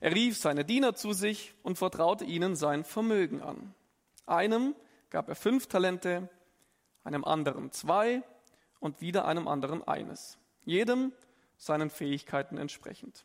Er 0.00 0.14
rief 0.14 0.38
seine 0.38 0.64
Diener 0.64 0.94
zu 0.94 1.12
sich 1.12 1.54
und 1.62 1.78
vertraute 1.78 2.24
ihnen 2.24 2.56
sein 2.56 2.84
Vermögen 2.84 3.42
an. 3.42 3.74
Einem 4.26 4.74
gab 5.10 5.28
er 5.28 5.34
fünf 5.34 5.66
Talente, 5.66 6.28
einem 7.04 7.24
anderen 7.24 7.72
zwei 7.72 8.22
und 8.78 9.00
wieder 9.00 9.24
einem 9.26 9.48
anderen 9.48 9.86
eines, 9.86 10.38
jedem 10.64 11.12
seinen 11.56 11.90
Fähigkeiten 11.90 12.56
entsprechend. 12.56 13.24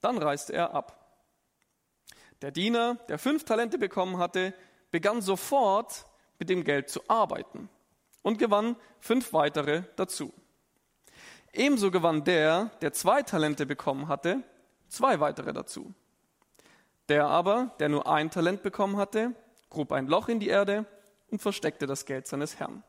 Dann 0.00 0.18
reiste 0.18 0.52
er 0.52 0.74
ab. 0.74 1.03
Der 2.44 2.50
Diener, 2.50 2.96
der 3.08 3.18
fünf 3.18 3.44
Talente 3.44 3.78
bekommen 3.78 4.18
hatte, 4.18 4.52
begann 4.90 5.22
sofort 5.22 6.04
mit 6.38 6.50
dem 6.50 6.62
Geld 6.62 6.90
zu 6.90 7.00
arbeiten 7.08 7.70
und 8.20 8.38
gewann 8.38 8.76
fünf 9.00 9.32
weitere 9.32 9.84
dazu. 9.96 10.30
Ebenso 11.54 11.90
gewann 11.90 12.22
der, 12.24 12.66
der 12.82 12.92
zwei 12.92 13.22
Talente 13.22 13.64
bekommen 13.64 14.08
hatte, 14.08 14.42
zwei 14.90 15.20
weitere 15.20 15.54
dazu. 15.54 15.94
Der 17.08 17.28
aber, 17.28 17.74
der 17.78 17.88
nur 17.88 18.06
ein 18.06 18.30
Talent 18.30 18.62
bekommen 18.62 18.98
hatte, 18.98 19.32
grub 19.70 19.90
ein 19.90 20.06
Loch 20.06 20.28
in 20.28 20.38
die 20.38 20.48
Erde 20.48 20.84
und 21.30 21.40
versteckte 21.40 21.86
das 21.86 22.04
Geld 22.04 22.26
seines 22.26 22.60
Herrn. 22.60 22.82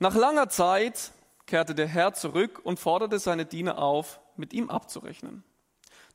Nach 0.00 0.16
langer 0.16 0.48
Zeit 0.48 1.12
kehrte 1.46 1.76
der 1.76 1.86
Herr 1.86 2.14
zurück 2.14 2.60
und 2.64 2.80
forderte 2.80 3.20
seine 3.20 3.46
Diener 3.46 3.78
auf, 3.78 4.18
mit 4.34 4.52
ihm 4.52 4.70
abzurechnen. 4.70 5.44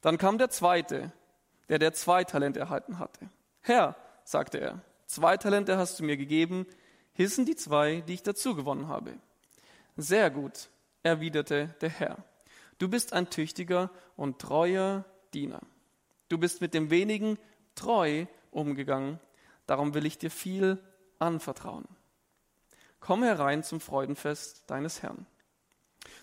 Dann 0.00 0.18
kam 0.18 0.38
der 0.38 0.50
zweite, 0.50 1.12
der 1.68 1.78
der 1.78 1.92
zwei 1.92 2.24
Talente 2.24 2.60
erhalten 2.60 2.98
hatte. 2.98 3.28
Herr, 3.60 3.96
sagte 4.24 4.58
er, 4.58 4.80
zwei 5.06 5.36
Talente 5.36 5.76
hast 5.76 5.98
du 5.98 6.04
mir 6.04 6.16
gegeben, 6.16 6.66
hier 7.12 7.28
sind 7.28 7.48
die 7.48 7.56
zwei, 7.56 8.02
die 8.06 8.14
ich 8.14 8.22
dazu 8.22 8.54
gewonnen 8.54 8.88
habe. 8.88 9.14
Sehr 9.96 10.30
gut, 10.30 10.70
erwiderte 11.02 11.74
der 11.80 11.90
Herr. 11.90 12.16
Du 12.78 12.88
bist 12.88 13.12
ein 13.12 13.28
tüchtiger 13.28 13.90
und 14.16 14.38
treuer 14.38 15.04
Diener. 15.34 15.60
Du 16.28 16.38
bist 16.38 16.60
mit 16.60 16.72
dem 16.74 16.90
wenigen 16.90 17.38
treu 17.74 18.26
umgegangen, 18.50 19.20
darum 19.66 19.94
will 19.94 20.06
ich 20.06 20.18
dir 20.18 20.30
viel 20.30 20.82
anvertrauen. 21.18 21.86
Komm 23.00 23.22
herein 23.22 23.62
zum 23.62 23.80
Freudenfest 23.80 24.68
deines 24.70 25.02
Herrn. 25.02 25.26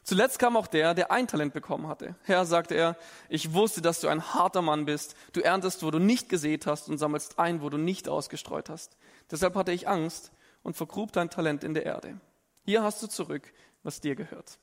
Zuletzt 0.04 0.40
kam 0.40 0.56
auch 0.56 0.68
der, 0.68 0.94
der 0.94 1.12
ein 1.12 1.28
Talent 1.28 1.54
bekommen 1.54 1.88
hatte. 1.88 2.16
Herr, 2.24 2.46
sagte 2.46 2.76
er, 2.76 2.96
ich 3.30 3.54
wusste, 3.54 3.82
dass 3.82 4.00
du 4.00 4.08
ein 4.08 4.34
harter 4.34 4.62
Mann 4.62 4.86
bist. 4.86 5.16
Du 5.34 5.42
erntest, 5.42 5.84
wo 5.84 5.92
du 5.92 6.00
nicht 6.00 6.30
gesät 6.30 6.66
hast 6.66 6.90
und 6.90 6.98
sammelst 6.98 7.40
ein, 7.40 7.62
wo 7.62 7.70
du 7.70 7.78
nicht 7.78 8.10
ausgestreut 8.10 8.70
hast. 8.70 8.98
Deshalb 9.30 9.56
hatte 9.56 9.72
ich 9.72 9.88
Angst 9.88 10.32
und 10.64 10.78
vergrub 10.78 11.12
dein 11.12 11.30
Talent 11.30 11.64
in 11.64 11.74
der 11.74 11.86
Erde. 11.86 12.20
Hier 12.64 12.84
hast 12.84 13.02
du 13.04 13.08
zurück, 13.08 13.54
was 13.84 14.02
dir 14.02 14.16
gehört. 14.16 14.60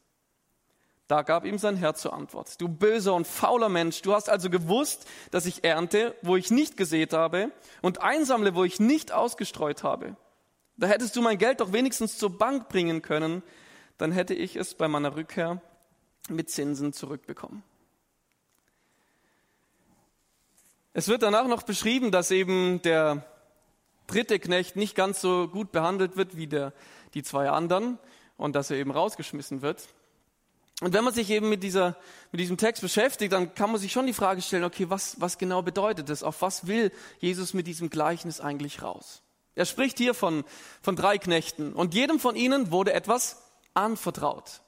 Da 1.06 1.23
gab 1.23 1.44
ihm 1.44 1.59
sein 1.59 1.76
Herr 1.76 1.94
zur 1.94 2.14
Antwort, 2.14 2.59
du 2.61 2.68
böser 2.68 3.12
und 3.12 3.26
fauler 3.26 3.68
Mensch, 3.68 4.00
du 4.00 4.14
hast 4.14 4.30
also 4.30 4.49
gewusst, 4.49 5.06
dass 5.30 5.44
ich 5.44 5.62
ernte, 5.62 6.14
wo 6.23 6.37
ich 6.37 6.50
nicht 6.50 6.78
gesät 6.78 7.12
habe, 7.12 7.50
und 7.83 8.00
einsammle, 8.00 8.54
wo 8.54 8.64
ich 8.64 8.80
nicht 8.80 9.12
ausgestreut 9.12 9.83
habe. 9.83 10.16
Da 10.78 10.87
hättest 10.87 11.14
du 11.14 11.21
mein 11.21 11.37
Geld 11.37 11.61
doch 11.61 11.73
wenigstens 11.73 12.16
zur 12.16 12.38
Bank 12.38 12.68
bringen 12.68 13.02
können, 13.02 13.42
dann 13.99 14.13
hätte 14.13 14.35
ich 14.35 14.57
es 14.57 14.75
bei 14.75 14.89
meiner 14.89 15.17
Rückkehr 15.17 15.61
mit 16.29 16.51
Zinsen 16.51 16.93
zurückbekommen. 16.93 17.63
Es 20.93 21.09
wird 21.09 21.23
danach 21.23 21.47
noch 21.49 21.65
beschrieben, 21.65 22.13
dass 22.13 22.31
eben 22.31 22.81
der 22.83 23.27
dritte 24.07 24.39
Knecht 24.39 24.77
nicht 24.77 24.95
ganz 24.95 25.21
so 25.21 25.49
gut 25.49 25.73
behandelt 25.73 26.17
wird 26.17 26.37
wie 26.37 26.47
der, 26.47 26.73
die 27.15 27.23
zwei 27.23 27.51
anderen 27.51 27.99
und 28.37 28.55
dass 28.55 28.71
er 28.71 28.77
eben 28.77 28.91
rausgeschmissen 28.91 29.63
wird. 29.63 29.89
Und 30.81 30.93
wenn 30.93 31.05
man 31.05 31.15
sich 31.15 31.31
eben 31.31 31.49
mit, 31.49 31.63
dieser, 31.63 31.97
mit 32.33 32.41
diesem 32.41 32.57
Text 32.57 32.83
beschäftigt, 32.83 33.33
dann 33.33 33.55
kann 33.55 33.71
man 33.71 33.81
sich 33.81 33.93
schon 33.93 34.07
die 34.07 34.13
Frage 34.13 34.43
stellen, 34.43 34.65
okay, 34.65 34.91
was, 34.91 35.21
was 35.21 35.39
genau 35.39 35.63
bedeutet 35.63 36.09
das? 36.09 36.23
Auf 36.23 36.43
was 36.43 36.67
will 36.67 36.91
Jesus 37.21 37.55
mit 37.55 37.67
diesem 37.67 37.91
Gleichnis 37.91 38.41
eigentlich 38.41 38.83
raus? 38.83 39.23
Er 39.55 39.67
spricht 39.67 39.99
hier 39.99 40.15
von, 40.15 40.45
von 40.83 40.97
drei 40.97 41.19
Knechten 41.19 41.73
und 41.73 41.95
jedem 41.95 42.19
von 42.19 42.35
ihnen 42.35 42.73
wurde 42.73 42.93
etwas 42.93 43.44
anvertraut. 43.75 44.62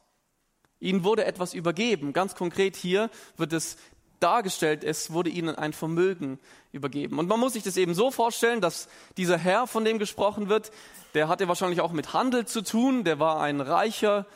Ihnen 0.78 1.04
wurde 1.04 1.24
etwas 1.24 1.54
übergeben. 1.54 2.12
Ganz 2.12 2.34
konkret 2.34 2.76
hier 2.76 3.10
wird 3.36 3.52
es 3.52 3.76
dargestellt, 4.20 4.84
es 4.84 5.12
wurde 5.12 5.30
ihnen 5.30 5.54
ein 5.54 5.72
Vermögen 5.72 6.38
übergeben. 6.72 7.18
Und 7.18 7.28
man 7.28 7.40
muss 7.40 7.52
sich 7.52 7.62
das 7.62 7.76
eben 7.76 7.94
so 7.94 8.10
vorstellen, 8.10 8.60
dass 8.60 8.88
dieser 9.16 9.38
Herr, 9.38 9.66
von 9.66 9.84
dem 9.84 9.98
gesprochen 9.98 10.48
wird, 10.48 10.70
der 11.14 11.28
hatte 11.28 11.48
wahrscheinlich 11.48 11.80
auch 11.80 11.92
mit 11.92 12.12
Handel 12.12 12.46
zu 12.46 12.62
tun, 12.62 13.04
der 13.04 13.18
war 13.18 13.40
ein 13.40 13.60
reicher 13.60 14.26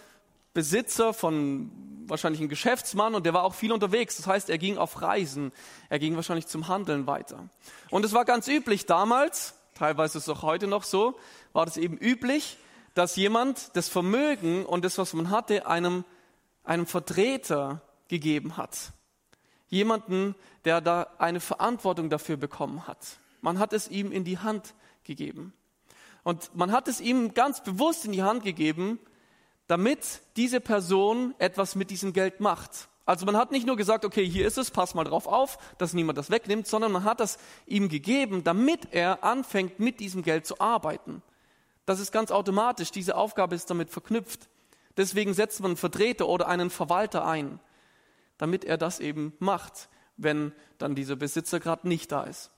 Besitzer 0.53 1.15
von 1.15 1.71
wahrscheinlich 2.07 2.41
ein 2.41 2.49
Geschäftsmann 2.49 3.15
und 3.15 3.25
der 3.25 3.35
war 3.35 3.45
auch 3.45 3.55
viel 3.55 3.73
unterwegs. 3.73 4.17
Das 4.17 4.27
heißt, 4.27 4.50
er 4.50 4.59
ging 4.59 4.79
auf 4.79 5.00
Reisen, 5.00 5.53
er 5.89 5.99
ging 5.99 6.17
wahrscheinlich 6.17 6.47
zum 6.47 6.69
Handeln 6.69 7.07
weiter. 7.07 7.49
Und 7.91 8.05
es 8.05 8.12
war 8.12 8.25
ganz 8.25 8.49
üblich 8.49 8.87
damals, 8.87 9.55
teilweise 9.75 10.19
ist 10.19 10.25
es 10.25 10.29
auch 10.29 10.43
heute 10.43 10.67
noch 10.67 10.85
so, 10.85 11.19
war 11.53 11.65
das 11.65 11.77
eben 11.77 11.97
üblich, 11.97 12.59
dass 13.00 13.16
jemand 13.16 13.75
das 13.76 13.88
Vermögen 13.88 14.66
und 14.66 14.85
das, 14.85 14.99
was 14.99 15.14
man 15.14 15.30
hatte, 15.30 15.66
einem, 15.66 16.04
einem 16.64 16.85
Vertreter 16.85 17.80
gegeben 18.09 18.59
hat. 18.59 18.92
Jemanden, 19.69 20.35
der 20.66 20.83
da 20.83 21.07
eine 21.16 21.40
Verantwortung 21.40 22.11
dafür 22.11 22.37
bekommen 22.37 22.87
hat. 22.87 23.19
Man 23.40 23.59
hat 23.59 23.73
es 23.73 23.88
ihm 23.88 24.12
in 24.12 24.25
die 24.25 24.37
Hand 24.37 24.75
gegeben. 25.02 25.54
Und 26.25 26.54
man 26.54 26.73
hat 26.73 26.88
es 26.88 27.00
ihm 27.00 27.33
ganz 27.33 27.62
bewusst 27.62 28.04
in 28.04 28.12
die 28.12 28.23
Hand 28.23 28.45
gegeben, 28.45 29.00
damit 29.66 30.21
diese 30.37 30.61
Person 30.61 31.35
etwas 31.38 31.76
mit 31.76 31.88
diesem 31.88 32.12
Geld 32.12 32.40
macht. 32.40 32.90
Also 33.07 33.25
man 33.25 33.38
hat 33.38 33.50
nicht 33.50 33.66
nur 33.66 33.78
gesagt, 33.78 34.04
okay, 34.04 34.28
hier 34.28 34.47
ist 34.47 34.59
es, 34.59 34.71
pass 34.71 34.92
mal 34.92 35.04
drauf 35.04 35.26
auf, 35.26 35.57
dass 35.78 35.95
niemand 35.95 36.19
das 36.19 36.28
wegnimmt, 36.28 36.66
sondern 36.66 36.92
man 36.92 37.04
hat 37.04 37.21
das 37.21 37.38
ihm 37.64 37.88
gegeben, 37.88 38.45
damit 38.45 38.88
er 38.90 39.25
anfängt, 39.25 39.80
mit 39.80 40.00
diesem 40.00 40.21
Geld 40.23 40.45
zu 40.45 40.61
arbeiten. 40.61 41.23
Das 41.91 41.99
ist 41.99 42.13
ganz 42.13 42.31
automatisch, 42.31 42.93
diese 42.93 43.17
Aufgabe 43.17 43.57
ist 43.57 43.69
damit 43.69 43.91
verknüpft. 43.91 44.49
Deswegen 44.97 45.35
setzt 45.35 45.59
man 45.59 45.73
einen 45.73 45.77
Vertreter 45.77 46.29
oder 46.29 46.47
einen 46.47 46.71
Verwalter 46.71 47.27
ein, 47.27 47.59
damit 48.39 48.65
er 48.65 48.79
das 48.79 49.01
eben 49.01 49.33
macht, 49.41 49.89
wenn 50.17 50.53
dann 50.79 50.95
dieser 50.95 51.17
Besitzer 51.17 51.59
gerade 51.59 51.89
nicht 51.89 52.13
da 52.13 52.23
ist. 52.23 52.53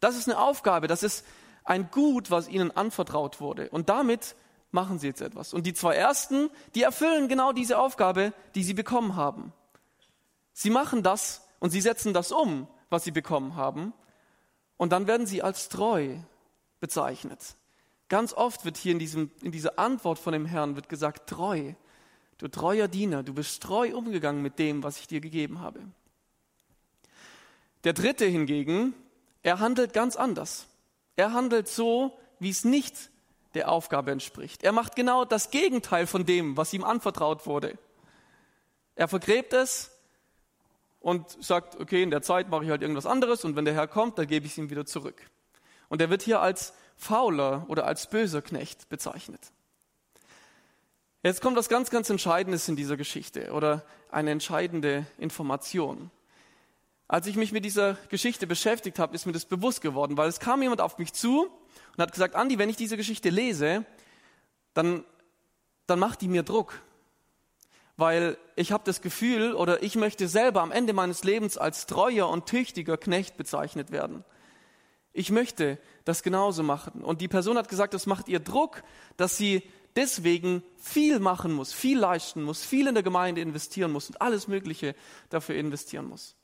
Das 0.00 0.16
ist 0.16 0.28
eine 0.28 0.40
Aufgabe, 0.40 0.88
das 0.88 1.04
ist 1.04 1.24
ein 1.62 1.92
Gut, 1.92 2.32
was 2.32 2.48
ihnen 2.48 2.72
anvertraut 2.76 3.40
wurde. 3.40 3.70
Und 3.70 3.88
damit 3.88 4.34
machen 4.72 4.98
sie 4.98 5.06
jetzt 5.06 5.20
etwas. 5.20 5.54
Und 5.54 5.64
die 5.64 5.72
zwei 5.72 5.94
ersten, 5.94 6.50
die 6.74 6.82
erfüllen 6.82 7.28
genau 7.28 7.52
diese 7.52 7.78
Aufgabe, 7.78 8.32
die 8.56 8.64
sie 8.64 8.74
bekommen 8.74 9.14
haben. 9.14 9.52
Sie 10.52 10.70
machen 10.70 11.04
das 11.04 11.46
und 11.60 11.70
sie 11.70 11.80
setzen 11.80 12.12
das 12.12 12.32
um, 12.32 12.66
was 12.88 13.04
sie 13.04 13.12
bekommen 13.12 13.54
haben. 13.54 13.92
Und 14.76 14.90
dann 14.90 15.06
werden 15.06 15.28
sie 15.28 15.40
als 15.40 15.68
treu 15.68 16.16
bezeichnet. 16.80 17.54
Ganz 18.10 18.34
oft 18.34 18.64
wird 18.64 18.76
hier 18.76 18.90
in, 18.90 18.98
diesem, 18.98 19.30
in 19.40 19.52
dieser 19.52 19.78
Antwort 19.78 20.18
von 20.18 20.32
dem 20.32 20.44
Herrn 20.44 20.74
wird 20.74 20.88
gesagt, 20.88 21.30
treu. 21.30 21.74
Du 22.38 22.48
treuer 22.48 22.88
Diener, 22.88 23.22
du 23.22 23.32
bist 23.32 23.62
treu 23.62 23.96
umgegangen 23.96 24.42
mit 24.42 24.58
dem, 24.58 24.82
was 24.82 24.98
ich 24.98 25.06
dir 25.06 25.20
gegeben 25.20 25.60
habe. 25.60 25.80
Der 27.84 27.92
dritte 27.92 28.26
hingegen, 28.26 28.94
er 29.44 29.60
handelt 29.60 29.92
ganz 29.92 30.16
anders. 30.16 30.66
Er 31.14 31.32
handelt 31.32 31.68
so, 31.68 32.18
wie 32.40 32.50
es 32.50 32.64
nicht 32.64 33.10
der 33.54 33.70
Aufgabe 33.70 34.10
entspricht. 34.10 34.64
Er 34.64 34.72
macht 34.72 34.96
genau 34.96 35.24
das 35.24 35.52
Gegenteil 35.52 36.08
von 36.08 36.26
dem, 36.26 36.56
was 36.56 36.72
ihm 36.72 36.82
anvertraut 36.82 37.46
wurde. 37.46 37.78
Er 38.96 39.06
vergräbt 39.06 39.52
es 39.52 39.92
und 40.98 41.30
sagt, 41.44 41.78
okay, 41.78 42.02
in 42.02 42.10
der 42.10 42.22
Zeit 42.22 42.48
mache 42.50 42.64
ich 42.64 42.70
halt 42.70 42.82
irgendwas 42.82 43.06
anderes 43.06 43.44
und 43.44 43.54
wenn 43.54 43.64
der 43.64 43.74
Herr 43.74 43.86
kommt, 43.86 44.18
dann 44.18 44.26
gebe 44.26 44.46
ich 44.46 44.52
es 44.52 44.58
ihm 44.58 44.68
wieder 44.68 44.84
zurück. 44.84 45.30
Und 45.88 46.00
er 46.00 46.10
wird 46.10 46.22
hier 46.22 46.40
als 46.40 46.72
fauler 47.00 47.64
oder 47.68 47.86
als 47.86 48.08
böser 48.08 48.42
Knecht 48.42 48.88
bezeichnet. 48.88 49.40
Jetzt 51.22 51.42
kommt 51.42 51.56
was 51.56 51.68
ganz, 51.68 51.90
ganz 51.90 52.08
Entscheidendes 52.08 52.68
in 52.68 52.76
dieser 52.76 52.96
Geschichte 52.96 53.52
oder 53.52 53.84
eine 54.10 54.30
entscheidende 54.30 55.06
Information. 55.18 56.10
Als 57.08 57.26
ich 57.26 57.36
mich 57.36 57.52
mit 57.52 57.64
dieser 57.64 57.94
Geschichte 58.08 58.46
beschäftigt 58.46 58.98
habe, 58.98 59.14
ist 59.14 59.26
mir 59.26 59.32
das 59.32 59.44
bewusst 59.44 59.80
geworden, 59.80 60.16
weil 60.16 60.28
es 60.28 60.40
kam 60.40 60.62
jemand 60.62 60.80
auf 60.80 60.96
mich 60.98 61.12
zu 61.12 61.46
und 61.46 61.98
hat 61.98 62.12
gesagt, 62.12 62.36
Andi, 62.36 62.58
wenn 62.58 62.70
ich 62.70 62.76
diese 62.76 62.96
Geschichte 62.96 63.30
lese, 63.30 63.84
dann, 64.74 65.04
dann 65.86 65.98
macht 65.98 66.20
die 66.20 66.28
mir 66.28 66.42
Druck. 66.42 66.80
Weil 67.96 68.38
ich 68.56 68.72
habe 68.72 68.84
das 68.86 69.02
Gefühl 69.02 69.54
oder 69.54 69.82
ich 69.82 69.96
möchte 69.96 70.28
selber 70.28 70.62
am 70.62 70.72
Ende 70.72 70.92
meines 70.92 71.24
Lebens 71.24 71.58
als 71.58 71.86
treuer 71.86 72.28
und 72.28 72.46
tüchtiger 72.46 72.96
Knecht 72.96 73.36
bezeichnet 73.36 73.90
werden. 73.90 74.24
Ich 75.12 75.30
möchte 75.30 75.78
das 76.04 76.22
genauso 76.22 76.62
machen. 76.62 77.02
Und 77.02 77.20
die 77.20 77.28
Person 77.28 77.58
hat 77.58 77.68
gesagt, 77.68 77.94
das 77.94 78.06
macht 78.06 78.28
ihr 78.28 78.40
Druck, 78.40 78.82
dass 79.16 79.36
sie 79.36 79.62
deswegen 79.96 80.62
viel 80.76 81.18
machen 81.18 81.52
muss, 81.52 81.72
viel 81.72 81.98
leisten 81.98 82.42
muss, 82.42 82.64
viel 82.64 82.86
in 82.86 82.94
der 82.94 83.02
Gemeinde 83.02 83.40
investieren 83.40 83.92
muss 83.92 84.08
und 84.08 84.20
alles 84.20 84.46
Mögliche 84.46 84.94
dafür 85.28 85.56
investieren 85.56 86.08
muss. 86.08 86.36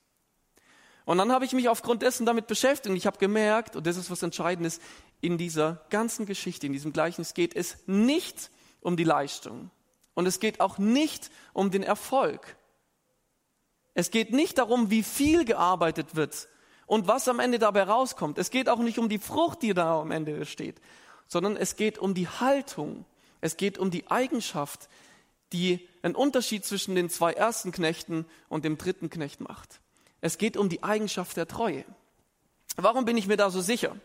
Und 1.04 1.18
dann 1.18 1.30
habe 1.30 1.44
ich 1.44 1.52
mich 1.52 1.68
aufgrund 1.68 2.02
dessen 2.02 2.26
damit 2.26 2.48
beschäftigt 2.48 2.90
und 2.90 2.96
ich 2.96 3.06
habe 3.06 3.18
gemerkt, 3.18 3.76
und 3.76 3.86
das 3.86 3.96
ist 3.96 4.10
was 4.10 4.22
Entscheidendes, 4.24 4.80
in 5.20 5.38
dieser 5.38 5.86
ganzen 5.88 6.26
Geschichte, 6.26 6.66
in 6.66 6.72
diesem 6.72 6.92
Gleichnis 6.92 7.32
geht 7.32 7.54
es 7.54 7.78
nicht 7.86 8.50
um 8.80 8.96
die 8.96 9.04
Leistung 9.04 9.70
und 10.14 10.26
es 10.26 10.40
geht 10.40 10.60
auch 10.60 10.78
nicht 10.78 11.30
um 11.52 11.70
den 11.70 11.84
Erfolg. 11.84 12.56
Es 13.94 14.10
geht 14.10 14.32
nicht 14.32 14.58
darum, 14.58 14.90
wie 14.90 15.04
viel 15.04 15.44
gearbeitet 15.44 16.16
wird 16.16 16.48
und 16.86 17.08
was 17.08 17.28
am 17.28 17.40
Ende 17.40 17.58
dabei 17.58 17.82
rauskommt. 17.82 18.38
Es 18.38 18.50
geht 18.50 18.68
auch 18.68 18.78
nicht 18.78 18.98
um 18.98 19.08
die 19.08 19.18
Frucht, 19.18 19.62
die 19.62 19.74
da 19.74 20.00
am 20.00 20.10
Ende 20.10 20.46
steht, 20.46 20.80
sondern 21.26 21.56
es 21.56 21.76
geht 21.76 21.98
um 21.98 22.14
die 22.14 22.28
Haltung. 22.28 23.04
Es 23.40 23.56
geht 23.56 23.78
um 23.78 23.90
die 23.90 24.08
Eigenschaft, 24.08 24.88
die 25.52 25.86
einen 26.02 26.14
Unterschied 26.14 26.64
zwischen 26.64 26.94
den 26.94 27.10
zwei 27.10 27.32
ersten 27.32 27.72
Knechten 27.72 28.26
und 28.48 28.64
dem 28.64 28.78
dritten 28.78 29.10
Knecht 29.10 29.40
macht. 29.40 29.80
Es 30.20 30.38
geht 30.38 30.56
um 30.56 30.68
die 30.68 30.82
Eigenschaft 30.82 31.36
der 31.36 31.46
Treue. 31.46 31.84
Warum 32.76 33.04
bin 33.04 33.16
ich 33.16 33.26
mir 33.26 33.36
da 33.36 33.50
so 33.50 33.60
sicher? 33.60 33.96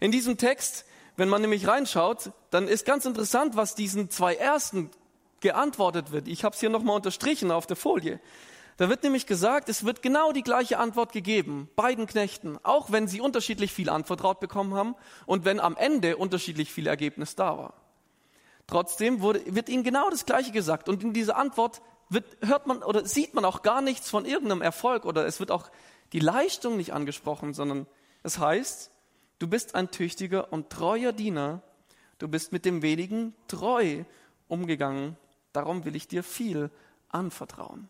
In 0.00 0.12
diesem 0.12 0.36
Text, 0.36 0.84
wenn 1.16 1.28
man 1.28 1.40
nämlich 1.40 1.66
reinschaut, 1.66 2.32
dann 2.50 2.68
ist 2.68 2.84
ganz 2.84 3.04
interessant, 3.04 3.56
was 3.56 3.74
diesen 3.74 4.10
zwei 4.10 4.34
ersten 4.34 4.90
geantwortet 5.40 6.12
wird. 6.12 6.28
Ich 6.28 6.44
habe 6.44 6.54
es 6.54 6.60
hier 6.60 6.70
nochmal 6.70 6.96
unterstrichen 6.96 7.50
auf 7.50 7.66
der 7.66 7.76
Folie. 7.76 8.20
Da 8.76 8.90
wird 8.90 9.02
nämlich 9.02 9.26
gesagt, 9.26 9.68
es 9.70 9.84
wird 9.84 10.02
genau 10.02 10.32
die 10.32 10.42
gleiche 10.42 10.78
Antwort 10.78 11.12
gegeben, 11.12 11.70
beiden 11.76 12.06
Knechten, 12.06 12.58
auch 12.62 12.92
wenn 12.92 13.08
sie 13.08 13.22
unterschiedlich 13.22 13.72
viel 13.72 13.88
anvertraut 13.88 14.38
bekommen 14.38 14.74
haben 14.74 14.94
und 15.24 15.46
wenn 15.46 15.60
am 15.60 15.76
Ende 15.76 16.18
unterschiedlich 16.18 16.72
viel 16.72 16.86
Ergebnis 16.86 17.36
da 17.36 17.56
war. 17.56 17.74
Trotzdem 18.66 19.22
wurde, 19.22 19.42
wird 19.46 19.70
ihnen 19.70 19.84
genau 19.84 20.10
das 20.10 20.26
Gleiche 20.26 20.52
gesagt 20.52 20.88
und 20.88 21.02
in 21.02 21.14
dieser 21.14 21.36
Antwort 21.36 21.80
wird, 22.10 22.36
hört 22.42 22.66
man 22.66 22.82
oder 22.82 23.06
sieht 23.06 23.32
man 23.32 23.44
auch 23.46 23.62
gar 23.62 23.80
nichts 23.80 24.10
von 24.10 24.26
irgendeinem 24.26 24.60
Erfolg 24.60 25.06
oder 25.06 25.24
es 25.26 25.40
wird 25.40 25.50
auch 25.50 25.70
die 26.12 26.20
Leistung 26.20 26.76
nicht 26.76 26.92
angesprochen, 26.92 27.54
sondern 27.54 27.86
es 28.22 28.38
heißt, 28.38 28.90
du 29.38 29.48
bist 29.48 29.74
ein 29.74 29.90
tüchtiger 29.90 30.52
und 30.52 30.68
treuer 30.68 31.12
Diener, 31.12 31.62
du 32.18 32.28
bist 32.28 32.52
mit 32.52 32.64
dem 32.66 32.82
wenigen 32.82 33.34
treu 33.48 34.04
umgegangen, 34.48 35.16
darum 35.52 35.84
will 35.84 35.96
ich 35.96 36.08
dir 36.08 36.22
viel 36.22 36.70
anvertrauen. 37.08 37.88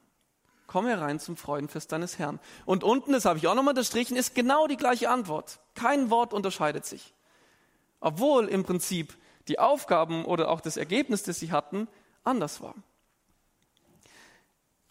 Komm 0.67 0.87
herein 0.87 1.21
zum 1.21 1.37
Freudenfest 1.37 1.93
deines 1.93 2.19
Herrn. 2.19 2.41
Und 2.65 2.83
unten, 2.83 3.13
das 3.13 3.25
habe 3.25 3.39
ich 3.39 3.47
auch 3.47 3.55
nochmal 3.55 3.73
unterstrichen, 3.73 4.17
ist 4.17 4.35
genau 4.35 4.67
die 4.67 4.77
gleiche 4.77 5.11
Antwort. 5.11 5.61
Kein 5.75 6.11
Wort 6.11 6.33
unterscheidet 6.33 6.85
sich. 6.85 7.15
Obwohl 8.01 8.49
im 8.49 8.65
Prinzip 8.65 9.17
die 9.49 9.59
Aufgaben 9.59 10.25
oder 10.25 10.51
auch 10.51 10.61
das 10.61 10.77
Ergebnis, 10.77 11.23
das 11.23 11.39
sie 11.39 11.53
hatten, 11.53 11.89
anders 12.25 12.61
war. 12.61 12.75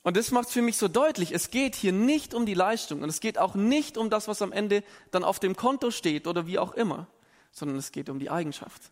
Und 0.04 0.18
das 0.18 0.32
macht 0.32 0.48
es 0.48 0.54
für 0.54 0.62
mich 0.62 0.78
so 0.78 0.88
deutlich, 0.88 1.32
es 1.32 1.50
geht 1.50 1.76
hier 1.76 1.92
nicht 1.92 2.36
um 2.36 2.46
die 2.46 2.54
Leistung 2.54 3.02
und 3.02 3.10
es 3.10 3.20
geht 3.20 3.40
auch 3.40 3.56
nicht 3.56 3.98
um 3.98 4.12
das, 4.12 4.28
was 4.28 4.44
am 4.44 4.52
Ende 4.52 4.84
dann 5.10 5.24
auf 5.24 5.40
dem 5.40 5.56
Konto 5.56 5.90
steht 5.90 6.28
oder 6.28 6.46
wie 6.46 6.60
auch 6.60 6.74
immer, 6.76 7.08
sondern 7.52 7.78
es 7.78 7.92
geht 7.92 8.10
um 8.10 8.20
die 8.20 8.30
Eigenschaft. 8.30 8.92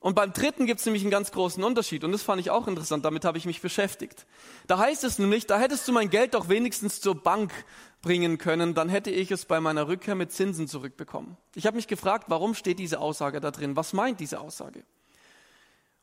Und 0.00 0.14
beim 0.14 0.32
dritten 0.32 0.66
gibt 0.66 0.78
es 0.78 0.86
nämlich 0.86 1.02
einen 1.02 1.10
ganz 1.10 1.32
großen 1.32 1.62
Unterschied 1.64 2.04
und 2.04 2.12
das 2.12 2.22
fand 2.22 2.40
ich 2.40 2.50
auch 2.50 2.68
interessant, 2.68 3.04
damit 3.04 3.24
habe 3.24 3.36
ich 3.36 3.46
mich 3.46 3.60
beschäftigt. 3.60 4.26
Da 4.68 4.78
heißt 4.78 5.02
es 5.02 5.18
nämlich, 5.18 5.46
da 5.46 5.58
hättest 5.58 5.88
du 5.88 5.92
mein 5.92 6.08
Geld 6.08 6.34
doch 6.34 6.48
wenigstens 6.48 7.00
zur 7.00 7.16
Bank 7.16 7.52
bringen 8.00 8.38
können, 8.38 8.74
dann 8.74 8.88
hätte 8.88 9.10
ich 9.10 9.32
es 9.32 9.44
bei 9.44 9.60
meiner 9.60 9.88
Rückkehr 9.88 10.14
mit 10.14 10.30
Zinsen 10.30 10.68
zurückbekommen. 10.68 11.36
Ich 11.56 11.66
habe 11.66 11.76
mich 11.76 11.88
gefragt, 11.88 12.26
warum 12.28 12.54
steht 12.54 12.78
diese 12.78 13.00
Aussage 13.00 13.40
da 13.40 13.50
drin? 13.50 13.74
Was 13.74 13.92
meint 13.92 14.20
diese 14.20 14.40
Aussage? 14.40 14.84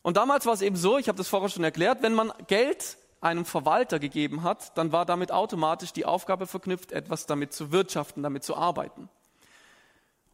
Und 0.01 0.17
damals 0.17 0.45
war 0.45 0.53
es 0.53 0.61
eben 0.61 0.75
so, 0.75 0.97
ich 0.97 1.07
habe 1.07 1.17
das 1.17 1.29
vorher 1.29 1.49
schon 1.49 1.63
erklärt, 1.63 2.01
wenn 2.01 2.13
man 2.13 2.33
Geld 2.47 2.97
einem 3.21 3.45
Verwalter 3.45 3.97
gegeben 3.97 4.43
hat, 4.43 4.77
dann 4.77 4.91
war 4.91 5.05
damit 5.05 5.31
automatisch 5.31 5.93
die 5.93 6.05
Aufgabe 6.05 6.47
verknüpft, 6.47 6.91
etwas 6.91 7.25
damit 7.25 7.53
zu 7.53 7.71
wirtschaften, 7.71 8.21
damit 8.21 8.43
zu 8.43 8.55
arbeiten. 8.55 9.09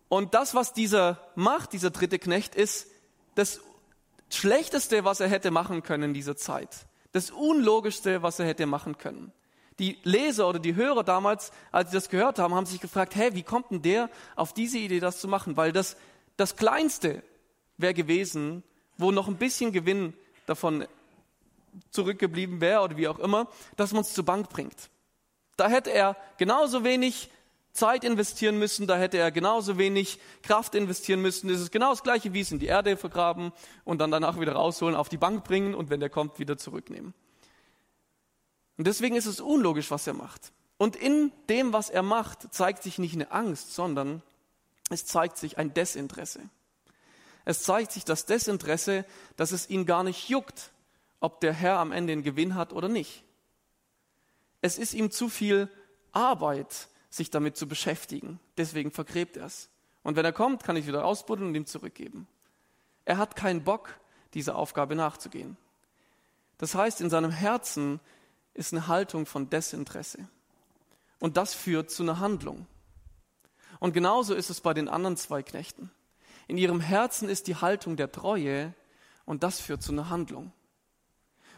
Und 0.10 0.34
das, 0.34 0.56
was 0.56 0.74
dieser 0.74 1.19
macht, 1.36 1.71
dieser 1.71 1.89
dritte 1.89 2.19
Knecht, 2.19 2.54
ist 2.54 2.88
das 3.36 3.62
Schlechteste, 4.30 5.04
was 5.04 5.20
er 5.20 5.28
hätte 5.28 5.52
machen 5.52 5.84
können 5.84 6.04
in 6.04 6.13
dieser 6.13 6.36
Zeit. 6.36 6.88
Das 7.12 7.32
Unlogischste, 7.32 8.22
was 8.24 8.39
er 8.39 8.46
hätte 8.46 8.65
machen 8.65 8.98
können. 8.98 9.32
Die 9.80 9.98
Leser 10.04 10.48
oder 10.48 10.60
die 10.60 10.76
Hörer 10.76 11.04
damals, 11.04 11.52
als 11.72 11.91
sie 11.91 11.98
das 11.98 12.10
gehört 12.10 12.39
haben, 12.39 12.54
haben 12.54 12.65
sich 12.65 12.80
gefragt, 12.80 13.15
hey, 13.15 13.34
wie 13.34 13.44
kommt 13.44 13.72
denn 13.72 13.82
der 13.82 14.10
auf 14.36 14.54
diese 14.54 14.78
Idee, 14.78 15.00
das 15.00 15.20
zu 15.20 15.28
machen? 15.28 15.58
Weil 15.58 15.72
das, 15.72 15.98
das 16.38 16.56
Kleinste 16.56 17.24
wäre 17.78 17.94
gewesen, 17.94 18.63
wo 18.98 19.12
noch 19.12 19.28
ein 19.28 19.38
bisschen 19.38 19.72
Gewinn 19.72 20.13
davon 20.46 20.86
zurückgeblieben 21.89 22.62
wäre 22.62 22.82
oder 22.82 22.98
wie 22.98 23.08
auch 23.08 23.20
immer, 23.20 23.48
dass 23.76 23.91
man 23.91 24.02
es 24.02 24.13
zur 24.13 24.26
Bank 24.26 24.50
bringt. 24.50 24.89
Da 25.58 25.70
hätte 25.70 25.91
er 25.91 26.15
genauso 26.38 26.84
wenig 26.84 27.30
Zeit 27.73 28.03
investieren 28.03 28.57
müssen, 28.57 28.88
da 28.88 28.97
hätte 28.97 29.17
er 29.17 29.31
genauso 29.31 29.77
wenig 29.77 30.19
Kraft 30.43 30.75
investieren 30.75 31.21
müssen. 31.21 31.49
Es 31.49 31.62
ist 31.62 31.71
genau 31.71 31.91
das 31.91 32.03
gleiche, 32.03 32.34
wie 32.34 32.41
es 32.41 32.51
in 32.51 32.60
die 32.60 32.65
Erde 32.65 32.97
vergraben 32.97 33.53
und 33.86 33.99
dann 33.99 34.12
danach 34.12 34.39
wieder 34.39 34.53
rausholen, 34.53 34.95
auf 34.95 35.10
die 35.10 35.17
Bank 35.17 35.43
bringen 35.43 35.73
und 35.73 35.89
wenn 35.89 35.99
der 35.99 36.10
kommt, 36.10 36.39
wieder 36.39 36.57
zurücknehmen. 36.57 37.13
Und 38.77 38.88
deswegen 38.88 39.15
ist 39.15 39.25
es 39.25 39.39
unlogisch, 39.39 39.91
was 39.91 40.07
er 40.07 40.13
macht. 40.13 40.51
Und 40.77 40.95
in 40.95 41.31
dem, 41.49 41.73
was 41.73 41.89
er 41.89 42.01
macht, 42.01 42.53
zeigt 42.53 42.84
sich 42.84 42.97
nicht 42.97 43.13
eine 43.13 43.31
Angst, 43.31 43.73
sondern 43.75 44.23
es 44.89 45.05
zeigt 45.05 45.38
sich 45.38 45.57
ein 45.57 45.73
Desinteresse. 45.73 46.41
Es 47.45 47.63
zeigt 47.63 47.91
sich 47.91 48.05
das 48.05 48.25
Desinteresse, 48.25 49.05
dass 49.36 49.51
es 49.51 49.69
ihn 49.69 49.86
gar 49.86 50.03
nicht 50.03 50.29
juckt, 50.29 50.71
ob 51.19 51.39
der 51.39 51.53
Herr 51.53 51.77
am 51.77 51.91
Ende 51.91 52.13
einen 52.13 52.23
Gewinn 52.23 52.55
hat 52.55 52.73
oder 52.73 52.89
nicht. 52.89 53.23
Es 54.62 54.77
ist 54.77 54.93
ihm 54.93 55.12
zu 55.12 55.29
viel 55.29 55.69
Arbeit, 56.12 56.88
sich 57.12 57.30
damit 57.30 57.58
zu 57.58 57.67
beschäftigen. 57.67 58.39
Deswegen 58.58 58.89
vergräbt 58.89 59.38
er 59.38 59.45
es. 59.45 59.69
Und 60.02 60.15
wenn 60.15 60.26
er 60.26 60.34
kommt, 60.34 60.63
kann 60.63 60.78
ich 60.78 60.88
wieder 60.88 61.06
ausbuddeln 61.06 61.50
und 61.50 61.56
ihm 61.56 61.67
zurückgeben. 61.67 62.28
Er 63.06 63.19
hat 63.19 63.36
keinen 63.36 63.63
Bock, 63.63 64.00
dieser 64.34 64.56
Aufgabe 64.56 64.95
nachzugehen. 64.95 65.58
Das 66.58 66.74
heißt, 66.74 67.02
in 67.02 67.10
seinem 67.10 67.32
Herzen 67.32 68.00
ist 68.54 68.74
eine 68.74 68.88
Haltung 68.88 69.26
von 69.26 69.50
Desinteresse. 69.50 70.28
Und 71.19 71.38
das 71.38 71.54
führt 71.54 71.91
zu 71.91 72.04
einer 72.04 72.19
Handlung. 72.19 72.65
Und 73.80 73.93
genauso 73.93 74.34
ist 74.34 74.50
es 74.50 74.62
bei 74.62 74.74
den 74.74 74.88
anderen 74.88 75.17
zwei 75.17 75.43
Knechten. 75.43 75.91
In 76.47 76.58
ihrem 76.58 76.80
Herzen 76.80 77.30
ist 77.30 77.47
die 77.47 77.56
Haltung 77.56 77.97
der 77.97 78.12
Treue 78.12 78.74
und 79.26 79.43
das 79.43 79.60
führt 79.60 79.84
zu 79.84 79.91
einer 79.91 80.10
Handlung. 80.10 80.52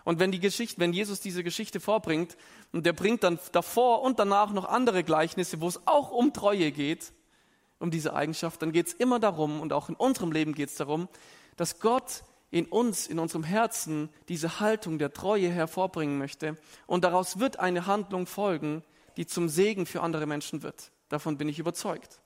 Und 0.04 0.20
wenn 0.20 0.32
die 0.32 0.40
Geschichte, 0.40 0.80
wenn 0.80 0.94
Jesus 0.94 1.22
diese 1.22 1.44
Geschichte 1.44 1.80
vorbringt 1.80 2.36
und 2.72 2.86
der 2.86 2.94
bringt 2.94 3.24
dann 3.24 3.40
davor 3.52 4.02
und 4.02 4.20
danach 4.20 4.52
noch 4.52 4.66
andere 4.66 5.04
Gleichnisse, 5.04 5.62
wo 5.62 5.68
es 5.68 5.88
auch 5.88 6.12
um 6.12 6.34
Treue 6.34 6.72
geht, 6.72 7.14
um 7.80 7.92
diese 7.92 8.14
Eigenschaft, 8.14 8.62
dann 8.62 8.72
geht 8.72 8.88
es 8.88 8.94
immer 8.94 9.20
darum 9.20 9.62
und 9.62 9.74
auch 9.74 9.90
in 9.90 9.96
unserem 9.96 10.32
Leben 10.32 10.54
geht 10.54 10.70
es 10.70 10.76
darum, 10.76 11.08
dass 11.56 11.80
Gott 11.80 12.24
in 12.50 12.66
uns, 12.66 13.08
in 13.08 13.20
unserem 13.20 13.44
Herzen 13.44 14.10
diese 14.30 14.60
Haltung 14.60 15.00
der 15.00 15.12
Treue 15.12 15.50
hervorbringen 15.50 16.18
möchte. 16.18 16.56
Und 16.86 17.04
daraus 17.04 17.40
wird 17.40 17.60
eine 17.60 17.88
Handlung 17.88 18.28
folgen, 18.28 18.84
die 19.18 19.26
zum 19.26 19.50
Segen 19.50 19.86
für 19.86 20.02
andere 20.02 20.28
Menschen 20.28 20.64
wird. 20.64 20.92
Davon 21.10 21.38
bin 21.38 21.50
ich 21.50 21.60
überzeugt. 21.60 22.23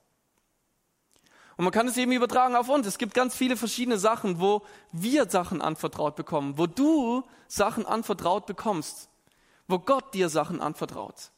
Und 1.57 1.63
man 1.63 1.73
kann 1.73 1.87
es 1.87 1.97
eben 1.97 2.11
übertragen 2.11 2.55
auf 2.55 2.69
uns. 2.69 2.85
Es 2.85 2.99
gibt 2.99 3.15
ganz 3.15 3.35
viele 3.35 3.57
verschiedene 3.57 3.97
Sachen, 3.97 4.39
wo 4.39 4.61
wir 4.91 5.27
Sachen 5.27 5.61
anvertraut 5.61 6.15
bekommen, 6.15 6.57
wo 6.57 6.67
du 6.67 7.23
Sachen 7.47 7.85
anvertraut 7.85 8.45
bekommst, 8.45 9.09
wo 9.67 9.79
Gott 9.79 10.13
dir 10.13 10.29
Sachen 10.29 10.61
anvertraut. 10.61 11.31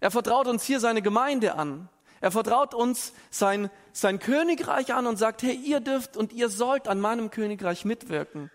Er 0.00 0.12
vertraut 0.12 0.46
uns 0.46 0.62
hier 0.64 0.78
seine 0.78 1.02
Gemeinde 1.02 1.56
an. 1.56 1.88
Er 2.20 2.30
vertraut 2.30 2.72
uns 2.72 3.12
sein, 3.30 3.70
sein 3.92 4.20
Königreich 4.20 4.94
an 4.94 5.06
und 5.06 5.16
sagt, 5.16 5.42
hey, 5.42 5.54
ihr 5.54 5.80
dürft 5.80 6.16
und 6.16 6.32
ihr 6.32 6.48
sollt 6.48 6.86
an 6.86 7.00
meinem 7.00 7.30
Königreich 7.30 7.84
mitwirken. 7.84 8.50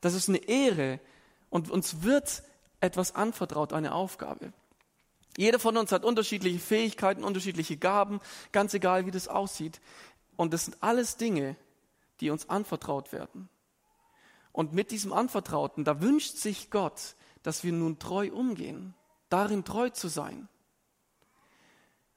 Das 0.00 0.14
ist 0.14 0.28
eine 0.28 0.38
Ehre 0.38 1.00
und 1.50 1.70
uns 1.70 2.02
wird 2.02 2.42
etwas 2.80 3.14
anvertraut, 3.14 3.72
eine 3.72 3.94
Aufgabe. 3.94 4.52
Jeder 5.36 5.58
von 5.58 5.76
uns 5.76 5.92
hat 5.92 6.04
unterschiedliche 6.04 6.58
Fähigkeiten, 6.58 7.22
unterschiedliche 7.22 7.76
Gaben, 7.76 8.20
ganz 8.52 8.72
egal 8.72 9.04
wie 9.06 9.10
das 9.10 9.28
aussieht. 9.28 9.80
Und 10.36 10.52
das 10.52 10.66
sind 10.66 10.76
alles 10.80 11.16
Dinge, 11.16 11.56
die 12.20 12.30
uns 12.30 12.48
anvertraut 12.48 13.12
werden. 13.12 13.48
Und 14.52 14.72
mit 14.72 14.90
diesem 14.90 15.12
Anvertrauten, 15.12 15.84
da 15.84 16.00
wünscht 16.00 16.36
sich 16.36 16.70
Gott, 16.70 17.16
dass 17.42 17.62
wir 17.62 17.72
nun 17.72 17.98
treu 17.98 18.30
umgehen, 18.32 18.94
darin 19.28 19.64
treu 19.64 19.90
zu 19.90 20.08
sein. 20.08 20.48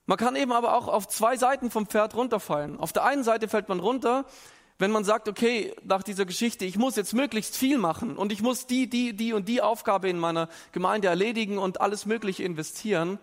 Man 0.05 0.17
kann 0.17 0.35
eben 0.35 0.51
aber 0.51 0.73
auch 0.73 0.87
auf 0.87 1.07
zwei 1.07 1.37
Seiten 1.37 1.69
vom 1.69 1.85
Pferd 1.85 2.15
runterfallen. 2.15 2.79
Auf 2.79 2.93
der 2.93 3.03
einen 3.03 3.23
Seite 3.23 3.47
fällt 3.47 3.69
man 3.69 3.79
runter, 3.79 4.25
wenn 4.79 4.91
man 4.91 5.03
sagt, 5.03 5.27
okay, 5.27 5.75
nach 5.83 6.01
dieser 6.01 6.25
Geschichte, 6.25 6.63
ich 6.65 6.77
muss 6.77 6.95
jetzt 6.95 7.13
möglichst 7.13 7.55
viel 7.55 7.77
machen 7.77 8.15
und 8.15 8.31
ich 8.31 8.41
muss 8.41 8.65
die, 8.65 8.89
die, 8.89 9.13
die 9.13 9.33
und 9.33 9.49
die 9.49 9.61
Aufgabe 9.61 10.09
in 10.09 10.17
meiner 10.17 10.47
Gemeinde 10.71 11.09
erledigen 11.09 11.57
und 11.57 11.81
alles 11.81 12.05
Mögliche 12.05 12.43
investieren. 12.43 13.19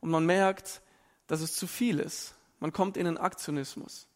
Und 0.00 0.10
man 0.10 0.24
merkt, 0.24 0.80
dass 1.26 1.40
es 1.40 1.54
zu 1.56 1.66
viel 1.66 1.98
ist. 1.98 2.34
Man 2.60 2.72
kommt 2.72 2.96
in 2.96 3.04
den 3.04 3.18
Aktionismus. 3.18 4.06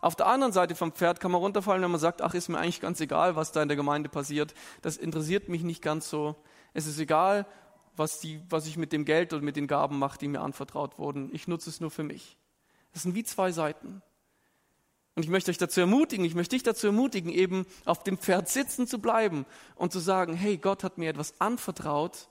Auf 0.00 0.16
der 0.16 0.26
anderen 0.26 0.52
Seite 0.52 0.74
vom 0.74 0.92
Pferd 0.92 1.20
kann 1.20 1.30
man 1.30 1.40
runterfallen, 1.40 1.82
wenn 1.82 1.90
man 1.90 2.00
sagt, 2.00 2.22
ach, 2.22 2.34
ist 2.34 2.48
mir 2.48 2.58
eigentlich 2.58 2.80
ganz 2.80 3.00
egal, 3.00 3.36
was 3.36 3.52
da 3.52 3.62
in 3.62 3.68
der 3.68 3.76
Gemeinde 3.76 4.08
passiert. 4.08 4.54
Das 4.80 4.96
interessiert 4.96 5.48
mich 5.48 5.62
nicht 5.62 5.82
ganz 5.82 6.08
so. 6.08 6.36
Es 6.72 6.86
ist 6.86 6.98
egal, 6.98 7.46
was, 7.96 8.18
die, 8.20 8.40
was 8.48 8.66
ich 8.66 8.78
mit 8.78 8.92
dem 8.92 9.04
Geld 9.04 9.32
oder 9.32 9.42
mit 9.42 9.56
den 9.56 9.66
Gaben 9.66 9.98
mache, 9.98 10.18
die 10.18 10.28
mir 10.28 10.40
anvertraut 10.40 10.98
wurden. 10.98 11.28
Ich 11.32 11.48
nutze 11.48 11.68
es 11.68 11.80
nur 11.80 11.90
für 11.90 12.02
mich. 12.02 12.38
Das 12.92 13.02
sind 13.02 13.14
wie 13.14 13.24
zwei 13.24 13.52
Seiten. 13.52 14.02
Und 15.16 15.24
ich 15.24 15.28
möchte 15.28 15.50
euch 15.50 15.58
dazu 15.58 15.80
ermutigen, 15.80 16.24
ich 16.24 16.34
möchte 16.34 16.56
dich 16.56 16.62
dazu 16.62 16.86
ermutigen, 16.86 17.30
eben 17.30 17.66
auf 17.84 18.02
dem 18.02 18.16
Pferd 18.16 18.48
sitzen 18.48 18.86
zu 18.86 19.00
bleiben 19.00 19.44
und 19.74 19.92
zu 19.92 19.98
sagen, 19.98 20.34
hey, 20.34 20.56
Gott 20.56 20.82
hat 20.82 20.96
mir 20.96 21.10
etwas 21.10 21.40
anvertraut 21.40 22.28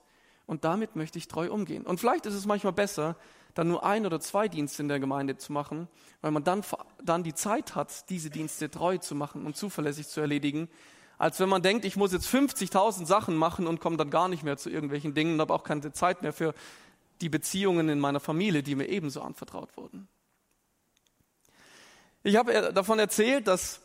und 0.48 0.64
damit 0.64 0.96
möchte 0.96 1.20
ich 1.20 1.28
treu 1.28 1.52
umgehen. 1.52 1.86
Und 1.86 2.00
vielleicht 2.00 2.26
ist 2.26 2.34
es 2.34 2.48
manchmal 2.48 2.74
besser, 2.74 3.16
dann 3.54 3.68
nur 3.68 3.84
ein 3.84 4.06
oder 4.06 4.20
zwei 4.20 4.48
Dienste 4.48 4.82
in 4.82 4.90
der 4.90 5.00
Gemeinde 5.00 5.38
zu 5.38 5.52
machen, 5.52 5.88
weil 6.22 6.32
man 6.32 6.44
dann, 6.44 6.64
dann 7.04 7.24
die 7.24 7.34
Zeit 7.34 7.76
hat, 7.76 8.10
diese 8.10 8.30
Dienste 8.30 8.70
treu 8.70 8.98
zu 8.98 9.16
machen 9.16 9.46
und 9.46 9.58
zuverlässig 9.58 10.08
zu 10.08 10.22
erledigen, 10.22 10.70
als 11.18 11.40
wenn 11.40 11.50
man 11.50 11.62
denkt, 11.62 11.84
ich 11.84 11.98
muss 11.98 12.14
jetzt 12.14 12.28
50.000 12.34 13.06
Sachen 13.06 13.36
machen 13.36 13.68
und 13.68 13.82
komme 13.82 13.98
dann 13.98 14.10
gar 14.10 14.30
nicht 14.30 14.44
mehr 14.44 14.58
zu 14.58 14.70
irgendwelchen 14.70 15.14
Dingen 15.14 15.34
und 15.34 15.42
habe 15.42 15.54
auch 15.54 15.64
keine 15.64 15.92
Zeit 15.92 16.22
mehr 16.22 16.32
für 16.32 16.54
die 17.20 17.30
Beziehungen 17.30 17.90
in 17.90 18.00
meiner 18.00 18.22
Familie, 18.22 18.64
die 18.64 18.76
mir 18.76 18.88
ebenso 18.88 19.22
anvertraut 19.22 19.76
wurden. 19.76 20.08
Ich 22.24 22.38
habe 22.38 22.72
davon 22.74 23.00
erzählt, 23.00 23.48
dass, 23.48 23.82